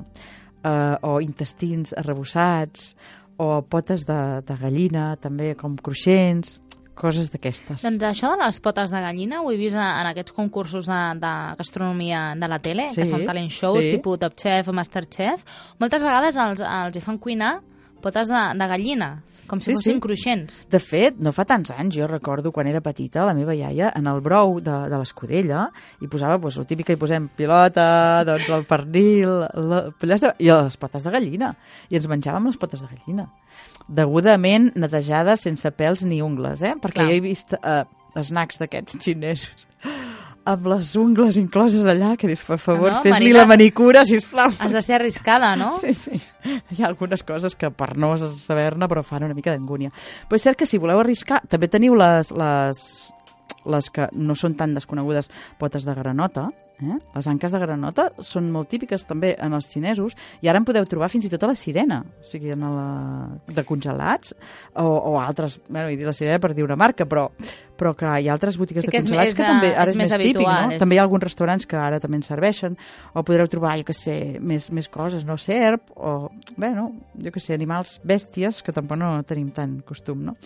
eh, 0.63 0.97
o 1.09 1.17
intestins 1.25 1.95
arrebossats, 1.97 2.93
o 3.41 3.63
potes 3.65 4.05
de, 4.07 4.19
de 4.47 4.59
gallina, 4.61 5.15
també 5.17 5.55
com 5.59 5.75
cruixents, 5.81 6.61
coses 6.95 7.33
d'aquestes. 7.33 7.83
Doncs 7.87 8.05
això 8.05 8.31
de 8.35 8.45
les 8.45 8.61
potes 8.63 8.93
de 8.93 9.01
gallina 9.01 9.41
ho 9.43 9.51
he 9.51 9.57
vist 9.57 9.81
en 9.81 10.09
aquests 10.13 10.37
concursos 10.37 10.87
de, 10.87 11.01
de 11.23 11.33
gastronomia 11.59 12.21
de 12.39 12.53
la 12.53 12.61
tele, 12.63 12.87
Sí, 12.93 13.01
que 13.01 13.09
són 13.09 13.25
talent 13.27 13.49
shows, 13.51 13.83
sí. 13.83 13.97
tipus 13.97 14.21
Top 14.23 14.37
Chef 14.39 14.69
o 14.69 14.77
Masterchef. 14.77 15.43
Moltes 15.81 16.05
vegades 16.05 16.37
els, 16.37 16.61
els 16.61 17.01
hi 17.01 17.03
fan 17.03 17.19
cuinar 17.19 17.55
potes 18.03 18.29
de, 18.31 18.41
de 18.59 18.67
gallina, 18.69 19.13
com 19.51 19.61
si 19.61 19.71
Sí, 19.73 19.77
fossin 19.77 19.97
sí. 19.99 20.01
cruixents. 20.05 20.59
De 20.71 20.79
fet, 20.81 21.17
no 21.21 21.33
fa 21.35 21.45
tants 21.49 21.73
anys, 21.75 21.97
jo 21.99 22.07
recordo 22.09 22.53
quan 22.55 22.69
era 22.71 22.81
petita, 22.85 23.25
la 23.27 23.35
meva 23.35 23.55
iaia, 23.57 23.91
en 23.99 24.07
el 24.11 24.21
brou 24.25 24.59
de, 24.63 24.75
de 24.93 24.99
l'escudella, 25.01 25.67
hi 26.01 26.09
posava, 26.13 26.39
doncs, 26.41 26.59
el 26.63 26.67
típic 26.71 26.87
que 26.91 26.97
hi 26.97 27.01
posem 27.01 27.27
pilota, 27.37 27.87
doncs, 28.29 28.49
el 28.55 28.65
pernil, 28.71 29.33
la 29.73 29.83
pollastre, 29.99 30.35
i 30.43 30.51
les 30.53 30.79
potes 30.81 31.05
de 31.07 31.13
gallina. 31.15 31.55
I 31.91 31.99
ens 32.01 32.09
menjàvem 32.11 32.47
les 32.51 32.61
potes 32.61 32.81
de 32.85 32.89
gallina. 32.93 33.29
Degudament 33.89 34.71
netejades, 34.79 35.43
sense 35.45 35.71
pèls 35.77 36.05
ni 36.07 36.23
ungles, 36.25 36.63
eh? 36.63 36.77
Perquè 36.81 37.01
Clar. 37.03 37.11
jo 37.11 37.19
he 37.19 37.25
vist 37.25 37.57
eh, 37.59 37.83
snacks 38.23 38.61
d'aquests 38.63 38.99
xinesos 39.03 39.67
amb 40.45 40.67
les 40.73 40.95
ungles 40.99 41.37
incloses 41.39 41.87
allà, 41.87 42.17
que 42.19 42.27
dius, 42.31 42.43
per 42.47 42.59
favor, 42.59 42.91
No, 42.91 43.01
fes-li 43.05 43.13
Marina, 43.31 43.43
la 43.43 43.51
manicura, 43.51 44.05
sisplau. 44.09 44.51
Has 44.59 44.73
de 44.75 44.83
ser 44.83 44.97
arriscada, 44.99 45.55
no? 45.57 45.71
Sí, 45.83 45.95
sí. 45.95 46.19
Hi 46.73 46.83
ha 46.83 46.89
algunes 46.89 47.23
coses 47.23 47.55
que 47.59 47.71
per 47.71 47.93
no 47.97 48.15
saber-ne 48.19 48.89
però 48.91 49.05
fan 49.07 49.27
una 49.29 49.37
mica 49.39 49.55
d'angúnia. 49.55 49.93
Però 50.29 50.39
és 50.39 50.47
cert 50.47 50.59
que 50.59 50.67
si 50.67 50.81
voleu 50.83 51.01
arriscar, 51.03 51.43
també 51.49 51.69
teniu 51.71 51.95
les, 51.99 52.33
les, 52.35 52.83
les 53.71 53.91
que 53.95 54.09
no 54.19 54.35
són 54.39 54.57
tan 54.59 54.75
desconegudes 54.75 55.31
potes 55.59 55.87
de 55.87 55.95
granota, 55.95 56.49
eh? 56.81 56.97
les 57.15 57.27
anques 57.29 57.53
de 57.53 57.59
granota 57.61 58.09
són 58.25 58.49
molt 58.53 58.69
típiques 58.73 59.05
també 59.07 59.35
en 59.39 59.53
els 59.53 59.69
xinesos 59.71 60.15
i 60.41 60.49
ara 60.49 60.59
en 60.59 60.65
podeu 60.65 60.87
trobar 60.89 61.09
fins 61.13 61.27
i 61.27 61.31
tot 61.33 61.43
a 61.45 61.51
la 61.53 61.55
sirena, 61.59 62.01
o 62.03 62.25
sigui, 62.25 62.53
en 62.55 62.61
la... 62.65 62.87
de 63.47 63.65
congelats 63.69 64.33
o, 64.75 64.85
o 64.87 65.19
altres, 65.21 65.61
bueno, 65.69 65.89
he 65.91 65.97
dit 65.97 66.07
la 66.07 66.13
sirena 66.17 66.39
per 66.43 66.55
dir 66.55 66.65
una 66.65 66.77
marca, 66.77 67.05
però, 67.07 67.29
però 67.79 67.93
que 67.99 68.07
hi 68.23 68.29
ha 68.29 68.33
altres 68.35 68.57
botigues 68.59 68.85
Sí 68.87 68.91
de 68.91 68.97
és 68.99 69.05
congelats 69.05 69.31
més, 69.33 69.37
que 69.37 69.47
també 69.47 69.71
eh, 69.71 69.77
ara 69.77 69.91
és 69.91 69.95
és, 69.95 70.01
més 70.01 70.11
més, 70.11 70.17
típic, 70.19 70.37
habitual, 70.43 70.67
no? 70.67 70.73
és- 70.77 70.83
També 70.83 70.95
hi 70.95 70.99
ha 70.99 71.07
alguns 71.07 71.25
restaurants 71.29 71.67
que 71.67 71.77
ara 71.77 72.01
també 72.01 72.17
en 72.21 72.27
serveixen 72.27 72.77
o 73.15 73.23
podreu 73.23 73.47
trobar, 73.53 73.77
jo 73.79 73.85
que 73.91 73.97
sé, 73.97 74.19
més, 74.41 74.71
més 74.73 74.89
coses, 74.89 75.25
no? 75.29 75.37
Serp 75.37 75.91
o, 75.97 76.31
bueno, 76.57 76.91
jo 77.23 77.31
que 77.33 77.41
sé, 77.41 77.55
animals 77.55 77.99
bèsties 78.05 78.63
que 78.63 78.73
tampoc 78.73 78.99
no 78.99 79.15
tenim 79.29 79.51
tant 79.55 79.81
costum, 79.87 80.23
no? 80.31 80.37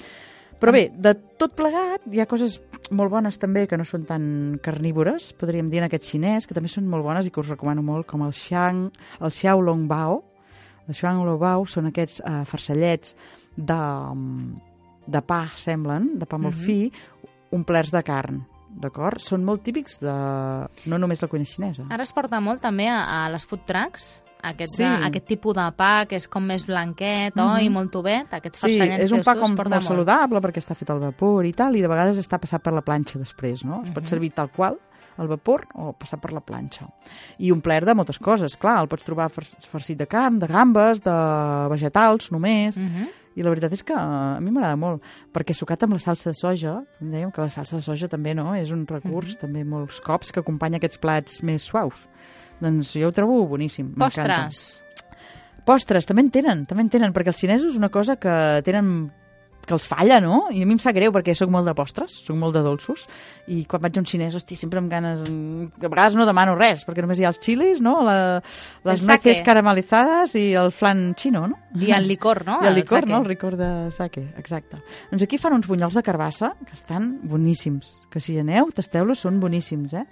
Però 0.60 0.72
bé, 0.72 0.86
de 0.96 1.12
tot 1.36 1.52
plegat, 1.58 2.06
hi 2.08 2.20
ha 2.22 2.26
coses 2.30 2.58
molt 2.90 3.10
bones 3.12 3.36
també 3.38 3.66
que 3.68 3.76
no 3.76 3.84
són 3.84 4.06
tan 4.08 4.24
carnívores, 4.64 5.32
podríem 5.36 5.68
dir 5.68 5.82
en 5.82 5.88
aquest 5.88 6.06
xinès, 6.08 6.46
que 6.48 6.54
també 6.56 6.70
són 6.72 6.86
molt 6.88 7.04
bones 7.04 7.26
i 7.28 7.32
que 7.34 7.42
us 7.42 7.50
recomano 7.52 7.82
molt, 7.84 8.06
com 8.08 8.22
el 8.24 8.32
xiang, 8.32 8.86
el 9.20 9.30
xiao 9.34 9.60
long 9.60 9.84
bao. 9.90 10.22
El 10.88 10.94
xiang 10.94 11.20
long 11.26 11.38
bao 11.42 11.66
són 11.68 11.90
aquests 11.90 12.22
eh, 12.24 12.44
farcellets 12.48 13.16
de, 13.56 13.78
de 15.06 15.22
pa, 15.26 15.42
semblen, 15.60 16.12
de 16.18 16.26
pa 16.26 16.38
molt 16.38 16.54
Mhm. 16.54 16.62
fi, 16.64 16.92
omplerts 17.52 17.90
de 17.92 18.02
carn, 18.02 18.40
d'acord? 18.80 19.20
Són 19.20 19.44
molt 19.44 19.62
típics 19.62 19.98
de... 20.00 20.14
no 20.86 20.98
només 20.98 21.20
la 21.22 21.28
cuina 21.28 21.44
xinesa. 21.44 21.86
Ara 21.90 22.02
es 22.02 22.12
porta 22.12 22.40
molt 22.40 22.62
també 22.62 22.88
a, 22.88 23.24
a 23.24 23.28
les 23.30 23.44
food 23.44 23.66
trucks, 23.66 24.22
aquest, 24.42 24.76
Sí. 24.76 24.84
aquest 24.84 25.26
tipus 25.26 25.54
de 25.54 25.72
pa 25.76 26.06
que 26.06 26.16
és 26.16 26.28
com 26.28 26.44
més 26.44 26.66
blanquet, 26.66 27.34
Mhm. 27.34 27.54
oi, 27.56 27.68
molt 27.68 27.90
tovet, 27.90 28.26
aquests 28.32 28.58
Sí, 28.60 28.78
és 28.80 29.12
un 29.12 29.22
pa 29.22 29.34
com 29.34 29.54
porta 29.56 29.76
molt 29.76 29.84
saludable 29.86 30.40
perquè 30.40 30.58
està 30.58 30.74
fet 30.74 30.90
al 30.90 31.00
vapor 31.00 31.44
i 31.46 31.52
tal, 31.52 31.74
i 31.76 31.80
de 31.80 31.88
vegades 31.88 32.18
està 32.18 32.38
passat 32.38 32.62
per 32.62 32.72
la 32.72 32.82
planxa 32.82 33.18
després, 33.18 33.64
no? 33.64 33.82
Es 33.84 33.90
pot 33.90 34.02
Mhm. 34.02 34.08
servir 34.08 34.32
tal 34.32 34.50
qual, 34.50 34.78
al 35.18 35.28
vapor, 35.28 35.66
o 35.74 35.92
passar 35.94 36.20
per 36.20 36.32
la 36.32 36.40
planxa. 36.40 36.86
I 37.38 37.50
omplert 37.50 37.86
de 37.86 37.94
moltes 37.94 38.18
coses, 38.18 38.56
clar, 38.56 38.82
el 38.82 38.88
pots 38.88 39.04
trobar 39.04 39.30
far- 39.30 39.46
farcit 39.46 39.96
de 39.98 40.06
carn, 40.06 40.38
de 40.38 40.46
gambes, 40.46 41.02
de 41.02 41.68
vegetals 41.70 42.30
només, 42.32 42.78
Mhm. 42.78 43.08
I 43.36 43.44
la 43.44 43.50
veritat 43.52 43.72
és 43.76 43.82
que 43.84 43.94
a 43.94 44.40
mi 44.40 44.50
m'agrada 44.50 44.76
molt, 44.80 45.02
perquè 45.32 45.52
sucat 45.54 45.84
amb 45.84 45.92
la 45.94 46.00
salsa 46.02 46.30
de 46.32 46.38
soja, 46.38 46.78
dèiem 47.00 47.30
que 47.30 47.44
la 47.44 47.52
salsa 47.52 47.76
de 47.76 47.84
soja 47.84 48.08
també 48.08 48.34
no 48.34 48.54
és 48.56 48.72
un 48.72 48.86
recurs, 48.88 49.34
Mhm. 49.36 49.40
també 49.40 49.64
molts 49.64 50.00
cops, 50.00 50.32
que 50.32 50.40
acompanya 50.40 50.78
aquests 50.80 50.98
plats 50.98 51.42
més 51.42 51.62
suaus. 51.62 52.08
Doncs 52.60 52.94
jo 52.96 53.08
ho 53.08 53.12
trobo 53.12 53.46
boníssim. 53.46 53.92
m'encanta. 53.94 54.46
Postres. 54.46 54.82
Postres, 55.66 56.06
també 56.06 56.22
en 56.22 56.30
tenen, 56.30 56.64
també 56.66 56.82
en 56.82 56.88
tenen, 56.88 57.12
perquè 57.12 57.28
els 57.28 57.38
xinesos 57.38 57.76
una 57.76 57.88
cosa 57.90 58.16
que 58.16 58.62
tenen 58.64 59.10
que 59.66 59.74
els 59.74 59.84
falla, 59.90 60.20
no? 60.22 60.44
I 60.54 60.62
a 60.62 60.66
mi 60.66 60.76
em 60.76 60.78
sap 60.78 60.94
greu 60.94 61.10
perquè 61.12 61.34
sóc 61.34 61.50
molt 61.50 61.66
de 61.66 61.74
postres, 61.74 62.12
sóc 62.24 62.36
molt 62.38 62.54
de 62.54 62.62
dolços, 62.62 63.04
i 63.50 63.64
quan 63.66 63.82
vaig 63.82 63.96
a 63.98 64.00
un 64.00 64.06
xinès, 64.06 64.34
hosti, 64.38 64.56
sempre 64.56 64.78
amb 64.78 64.88
ganes... 64.90 65.24
mm, 65.28 65.82
A 65.82 65.88
vegades 65.90 66.14
no 66.14 66.24
demano 66.28 66.54
res, 66.54 66.84
perquè 66.86 67.02
només 67.02 67.18
hi 67.18 67.26
ha 67.26 67.32
els 67.34 67.40
xilis, 67.42 67.80
no? 67.82 67.96
La, 68.06 68.40
les 68.86 69.02
El 69.02 69.06
meces 69.10 69.40
caramelitzades 69.44 70.36
i 70.38 70.52
el 70.54 70.70
flan 70.70 71.12
xino, 71.18 71.46
no? 71.50 71.58
I 71.76 71.90
el 71.92 72.06
licor, 72.08 72.44
no? 72.46 72.60
I 72.64 72.68
el 72.70 72.74
licor, 72.78 73.00
sake. 73.02 73.12
no? 73.12 73.20
El 73.22 73.28
licor 73.28 73.56
de 73.58 73.70
sake, 73.92 74.22
exacte. 74.38 74.78
Doncs 75.10 75.26
aquí 75.26 75.36
fan 75.42 75.52
uns 75.58 75.66
bunyols 75.68 75.98
de 75.98 76.02
carbassa 76.06 76.54
que 76.64 76.72
estan 76.78 77.18
boníssims. 77.26 77.96
Que 78.10 78.20
si 78.22 78.34
hi 78.36 78.40
aneu, 78.40 78.70
tasteu-los, 78.72 79.18
són 79.26 79.40
boníssims, 79.42 79.92
eh? 79.98 80.06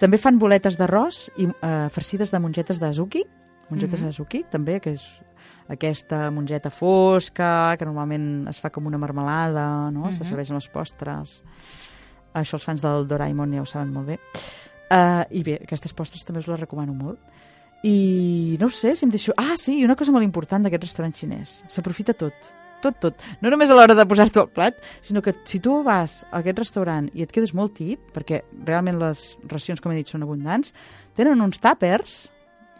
També 0.00 0.18
fan 0.18 0.38
boletes 0.40 0.78
d'arròs 0.80 1.28
i 1.36 1.46
eh, 1.52 1.88
farcides 1.92 2.32
de 2.32 2.40
mongetes 2.40 2.80
d'azuki, 2.80 3.22
mongetes 3.70 4.00
Mhm. 4.00 4.08
d'azuki, 4.10 4.44
també, 4.50 4.80
que 4.80 4.90
és 4.96 5.04
aquesta 5.68 6.30
mongeta 6.30 6.70
fosca, 6.70 7.76
que 7.78 7.86
normalment 7.86 8.48
es 8.50 8.60
fa 8.60 8.70
com 8.70 8.86
una 8.86 8.98
marmelada, 8.98 9.90
no? 9.90 10.10
Se 10.12 10.20
Mhm. 10.20 10.28
serveix 10.28 10.50
amb 10.50 10.58
les 10.60 10.68
postres. 10.68 11.42
Això 12.34 12.54
els 12.54 12.64
fans 12.64 12.82
del 12.82 13.06
Doraemon 13.08 13.52
ja 13.54 13.62
ho 13.62 13.66
saben 13.66 13.92
molt 13.92 14.06
bé. 14.08 14.18
Uh, 14.90 15.24
I 15.30 15.42
bé, 15.42 15.60
aquestes 15.62 15.92
postres 15.94 16.24
també 16.24 16.40
us 16.40 16.46
les 16.48 16.60
recomano 16.60 16.92
molt. 16.92 17.18
I 17.82 18.56
no 18.60 18.68
sé, 18.70 18.94
si 18.96 19.04
em 19.04 19.10
deixo... 19.10 19.32
Ah, 19.36 19.56
sí, 19.56 19.84
una 19.84 19.96
cosa 19.96 20.12
molt 20.12 20.24
important 20.24 20.64
d'aquest 20.64 20.82
restaurant 20.86 21.12
xinès. 21.14 21.62
S'aprofita 21.68 22.14
tot. 22.14 22.32
Tot, 22.80 22.98
tot. 23.00 23.22
No 23.40 23.48
només 23.48 23.70
a 23.70 23.74
l'hora 23.74 23.94
de 23.96 24.04
posar-t'ho 24.06 24.40
al 24.42 24.50
plat, 24.52 24.74
sinó 25.00 25.22
que 25.22 25.34
si 25.44 25.58
tu 25.60 25.82
vas 25.82 26.26
a 26.30 26.38
aquest 26.42 26.58
restaurant 26.58 27.08
i 27.14 27.22
et 27.24 27.32
quedes 27.32 27.54
molt 27.54 27.74
tip, 27.74 28.00
perquè 28.12 28.42
realment 28.64 28.98
les 28.98 29.36
racions, 29.48 29.80
com 29.80 29.92
he 29.92 29.96
dit, 29.96 30.06
són 30.08 30.22
abundants, 30.22 30.74
tenen 31.16 31.40
uns 31.40 31.58
tàpers 31.60 32.30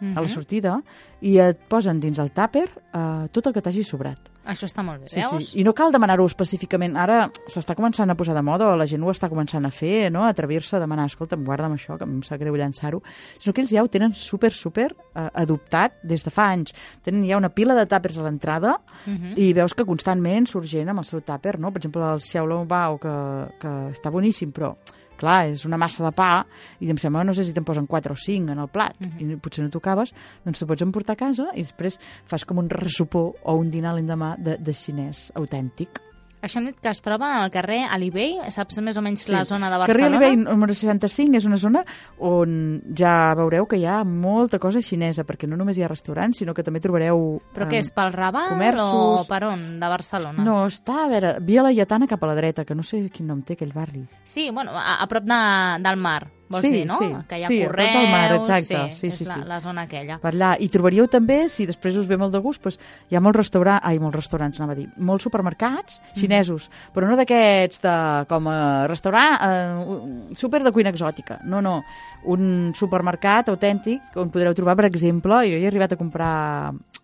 a 0.01 0.19
la 0.19 0.21
Mhm. 0.21 0.29
sortida 0.29 0.81
i 1.21 1.37
et 1.39 1.57
posen 1.69 1.99
dins 1.99 2.19
el 2.19 2.31
tàper 2.33 2.67
uh, 2.93 3.27
tot 3.31 3.47
el 3.47 3.53
que 3.53 3.61
t'hagi 3.61 3.83
sobrat. 3.83 4.19
Això 4.45 4.67
està 4.67 4.83
molt 4.83 5.01
bé, 5.01 5.07
Sí, 5.07 5.19
veus? 5.21 5.49
sí. 5.49 5.59
I 5.59 5.63
no 5.63 5.73
cal 5.73 5.91
demanar-ho 5.91 6.23
específicament. 6.25 6.95
Ara 6.95 7.31
s'està 7.47 7.73
començant 7.75 8.07
a 8.11 8.15
posar 8.15 8.35
de 8.35 8.43
moda, 8.43 8.67
o 8.67 8.75
la 8.77 8.85
gent 8.85 9.01
ho 9.01 9.09
està 9.09 9.27
començant 9.27 9.65
a 9.65 9.71
fer, 9.71 10.11
no? 10.11 10.23
a 10.23 10.29
atrevir-se 10.29 10.75
a 10.75 10.79
demanar, 10.79 11.07
escolta'm, 11.07 11.43
guarda'm 11.43 11.73
això, 11.73 11.97
que 11.97 12.03
em 12.03 12.21
sap 12.21 12.37
greu 12.39 12.53
llançar-ho. 12.53 13.01
Sinó 13.39 13.53
que 13.53 13.61
ells 13.61 13.71
ja 13.71 13.81
ho 13.81 13.87
tenen 13.87 14.13
super, 14.13 14.51
super 14.53 14.95
eh, 15.15 15.29
adoptat 15.33 15.93
des 16.03 16.23
de 16.23 16.29
fa 16.29 16.51
anys. 16.51 16.73
Tenen 17.01 17.25
ja 17.27 17.37
una 17.37 17.49
pila 17.49 17.73
de 17.73 17.87
tàpers 17.87 18.19
a 18.19 18.23
l'entrada 18.23 18.81
Mhm. 19.07 19.33
i 19.37 19.51
veus 19.53 19.73
que 19.73 19.83
constantment 19.85 20.45
surt 20.47 20.65
gent 20.67 20.89
amb 20.89 20.99
el 20.99 21.05
seu 21.05 21.21
tàper, 21.21 21.57
no? 21.57 21.71
Per 21.71 21.79
exemple, 21.79 22.03
el 22.13 22.19
Xiaolong 22.19 22.67
Bao, 22.67 22.99
que, 22.99 23.49
que 23.59 23.67
està 23.93 24.11
boníssim, 24.11 24.51
però 24.51 24.75
clar, 25.19 25.49
és 25.51 25.65
una 25.65 25.79
massa 25.81 26.03
de 26.05 26.11
pa 26.15 26.45
i 26.79 26.89
em 26.91 26.99
sembla, 27.01 27.23
no 27.27 27.33
sé 27.33 27.45
si 27.45 27.53
te'n 27.55 27.67
posen 27.67 27.87
4 27.87 28.13
o 28.13 28.19
5 28.19 28.51
en 28.53 28.59
el 28.59 28.69
plat 28.69 28.95
uh 28.99 29.07
-huh. 29.07 29.35
i 29.35 29.37
potser 29.37 29.63
no 29.63 29.69
t'ho 29.69 29.79
acabes, 29.79 30.13
doncs 30.43 30.59
t'ho 30.59 30.67
pots 30.67 30.81
emportar 30.81 31.13
a 31.13 31.23
casa 31.25 31.47
i 31.53 31.61
després 31.61 31.99
fas 32.25 32.45
com 32.45 32.57
un 32.57 32.69
ressupor 32.69 33.33
o 33.43 33.55
un 33.55 33.69
dinar 33.69 33.95
l'endemà 33.95 34.35
de, 34.37 34.57
de 34.57 34.73
xinès 34.73 35.31
autèntic. 35.35 36.14
Això 36.45 36.59
hem 36.61 36.67
dit 36.69 36.77
que 36.77 36.91
es 36.91 37.01
troba 37.01 37.31
al 37.41 37.49
carrer 37.49 37.79
Alibey, 37.89 38.35
saps 38.53 38.77
més 38.85 38.97
o 38.99 39.01
menys 39.01 39.23
sí. 39.25 39.31
la 39.33 39.41
zona 39.49 39.71
de 39.71 39.79
Carrer 39.81 39.95
Barcelona? 40.05 40.19
Alibey 40.19 40.35
número 40.43 40.75
65 40.77 41.39
és 41.39 41.47
una 41.49 41.57
zona 41.57 41.81
on 42.21 42.83
ja 42.93 43.33
veureu 43.39 43.65
que 43.65 43.79
hi 43.81 43.87
ha 43.89 44.03
molta 44.05 44.59
cosa 44.61 44.83
xinesa, 44.85 45.25
perquè 45.25 45.49
no 45.49 45.57
només 45.57 45.79
hi 45.79 45.85
ha 45.87 45.89
restaurants, 45.89 46.43
sinó 46.43 46.53
que 46.53 46.61
també 46.65 46.83
trobareu... 46.83 47.39
Però 47.55 47.65
què 47.71 47.81
és, 47.81 47.89
pel 47.95 48.13
Raval 48.13 48.53
comerços. 48.53 48.93
o 48.93 49.25
per 49.29 49.41
on, 49.49 49.65
de 49.81 49.91
Barcelona? 49.95 50.45
No, 50.45 50.61
està, 50.69 51.01
a 51.07 51.09
veure, 51.09 51.35
Via 51.45 51.65
Laietana 51.65 52.05
cap 52.11 52.21
a 52.21 52.29
la 52.29 52.37
dreta, 52.37 52.65
que 52.65 52.77
no 52.77 52.85
sé 52.85 53.01
quin 53.09 53.25
nom 53.31 53.41
té 53.41 53.57
aquell 53.57 53.73
barri. 53.73 54.05
Sí, 54.23 54.51
bueno, 54.53 54.77
a, 54.77 54.99
a 55.01 55.09
prop 55.09 55.25
de, 55.25 55.41
del 55.81 55.97
mar, 55.97 56.27
vols 56.49 56.61
Sí, 56.61 56.71
dir, 56.71 56.85
no? 56.87 56.97
sí, 56.99 57.07
que 57.27 57.39
hi 57.39 57.43
ha 57.43 57.47
sí, 57.47 57.59
correus... 57.65 57.93
del 57.93 58.07
mar, 58.11 58.35
exacte, 58.35 58.91
sí, 58.93 59.07
és 59.07 59.17
sí, 59.17 59.25
la, 59.25 59.33
sí. 59.33 59.45
la 59.49 59.59
zona 59.63 59.85
aquella. 59.87 60.19
Per 60.21 60.31
allà. 60.33 60.53
I 60.61 60.69
trobaríeu 60.69 61.07
també, 61.11 61.49
si 61.49 61.65
després 61.65 61.97
us 61.97 62.07
ve 62.09 62.17
molt 62.21 62.33
de 62.35 62.41
gust, 62.43 62.63
doncs 62.63 62.79
hi 63.09 63.17
ha 63.17 63.21
molts 63.23 63.39
restaurants, 63.41 63.81
ai, 63.85 63.99
molts 63.99 64.19
restaurants, 64.19 64.59
anava 64.61 64.75
a 64.75 64.79
dir, 64.79 64.87
molts 64.97 65.25
supermercats 65.27 66.01
xinesos, 66.15 66.69
però 66.93 67.09
no 67.09 67.17
d'aquests 67.19 67.81
de, 67.83 67.95
com 68.29 68.49
a 68.51 68.59
restaurant, 68.91 69.37
eh, 69.41 70.33
súper 70.37 70.63
de 70.63 70.73
cuina 70.75 70.93
exòtica. 70.93 71.39
No, 71.45 71.61
no, 71.65 71.79
un 72.25 72.73
supermercat 72.77 73.49
autèntic 73.53 74.15
on 74.15 74.29
podreu 74.33 74.53
trobar, 74.57 74.77
per 74.77 74.89
exemple, 74.89 75.43
jo 75.49 75.57
he 75.57 75.67
arribat 75.67 75.93
a 75.93 76.01
comprar 76.01 76.35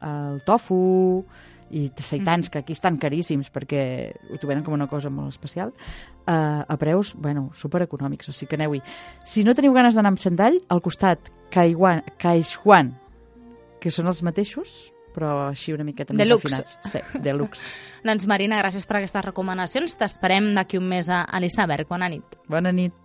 el 0.01 0.41
tofu 0.45 1.25
i 1.71 1.87
seitans, 2.03 2.49
que 2.51 2.59
aquí 2.61 2.75
estan 2.75 2.97
caríssims 3.01 3.51
perquè 3.53 3.83
ho 4.29 4.39
tenen 4.41 4.63
com 4.65 4.75
una 4.75 4.89
cosa 4.91 5.09
molt 5.09 5.31
especial, 5.31 5.73
eh, 6.27 6.31
a 6.31 6.77
preus, 6.77 7.13
bueno, 7.15 7.49
supereconòmics, 7.55 8.29
o 8.29 8.35
sigui 8.35 8.51
que 8.51 8.59
aneu-hi. 8.59 8.81
Si 9.25 9.45
no 9.47 9.55
teniu 9.57 9.73
ganes 9.73 9.95
d'anar 9.95 10.13
amb 10.13 10.21
xandall, 10.21 10.59
al 10.69 10.81
costat 10.83 11.31
Caihuan, 11.51 12.03
Caixuan, 12.21 12.95
que 13.81 13.91
són 13.91 14.11
els 14.11 14.21
mateixos, 14.23 14.91
però 15.11 15.49
així 15.49 15.73
una 15.75 15.83
miqueta 15.83 16.15
Deluxe. 16.15 16.47
refinats. 16.47 16.77
Sí, 16.87 17.01
deluxe. 17.23 17.61
Doncs 18.07 18.27
Marina, 18.29 18.59
gràcies 18.61 18.87
per 18.87 19.01
aquestes 19.01 19.25
recomanacions. 19.25 19.97
T'esperem 19.99 20.53
d'aquí 20.55 20.79
un 20.79 20.87
mes 20.89 21.09
a, 21.11 21.23
a 21.27 21.41
l'Iceberg. 21.43 21.89
Bona 21.89 22.09
nit. 22.09 22.37
Bona 22.49 22.71
nit. 22.71 22.95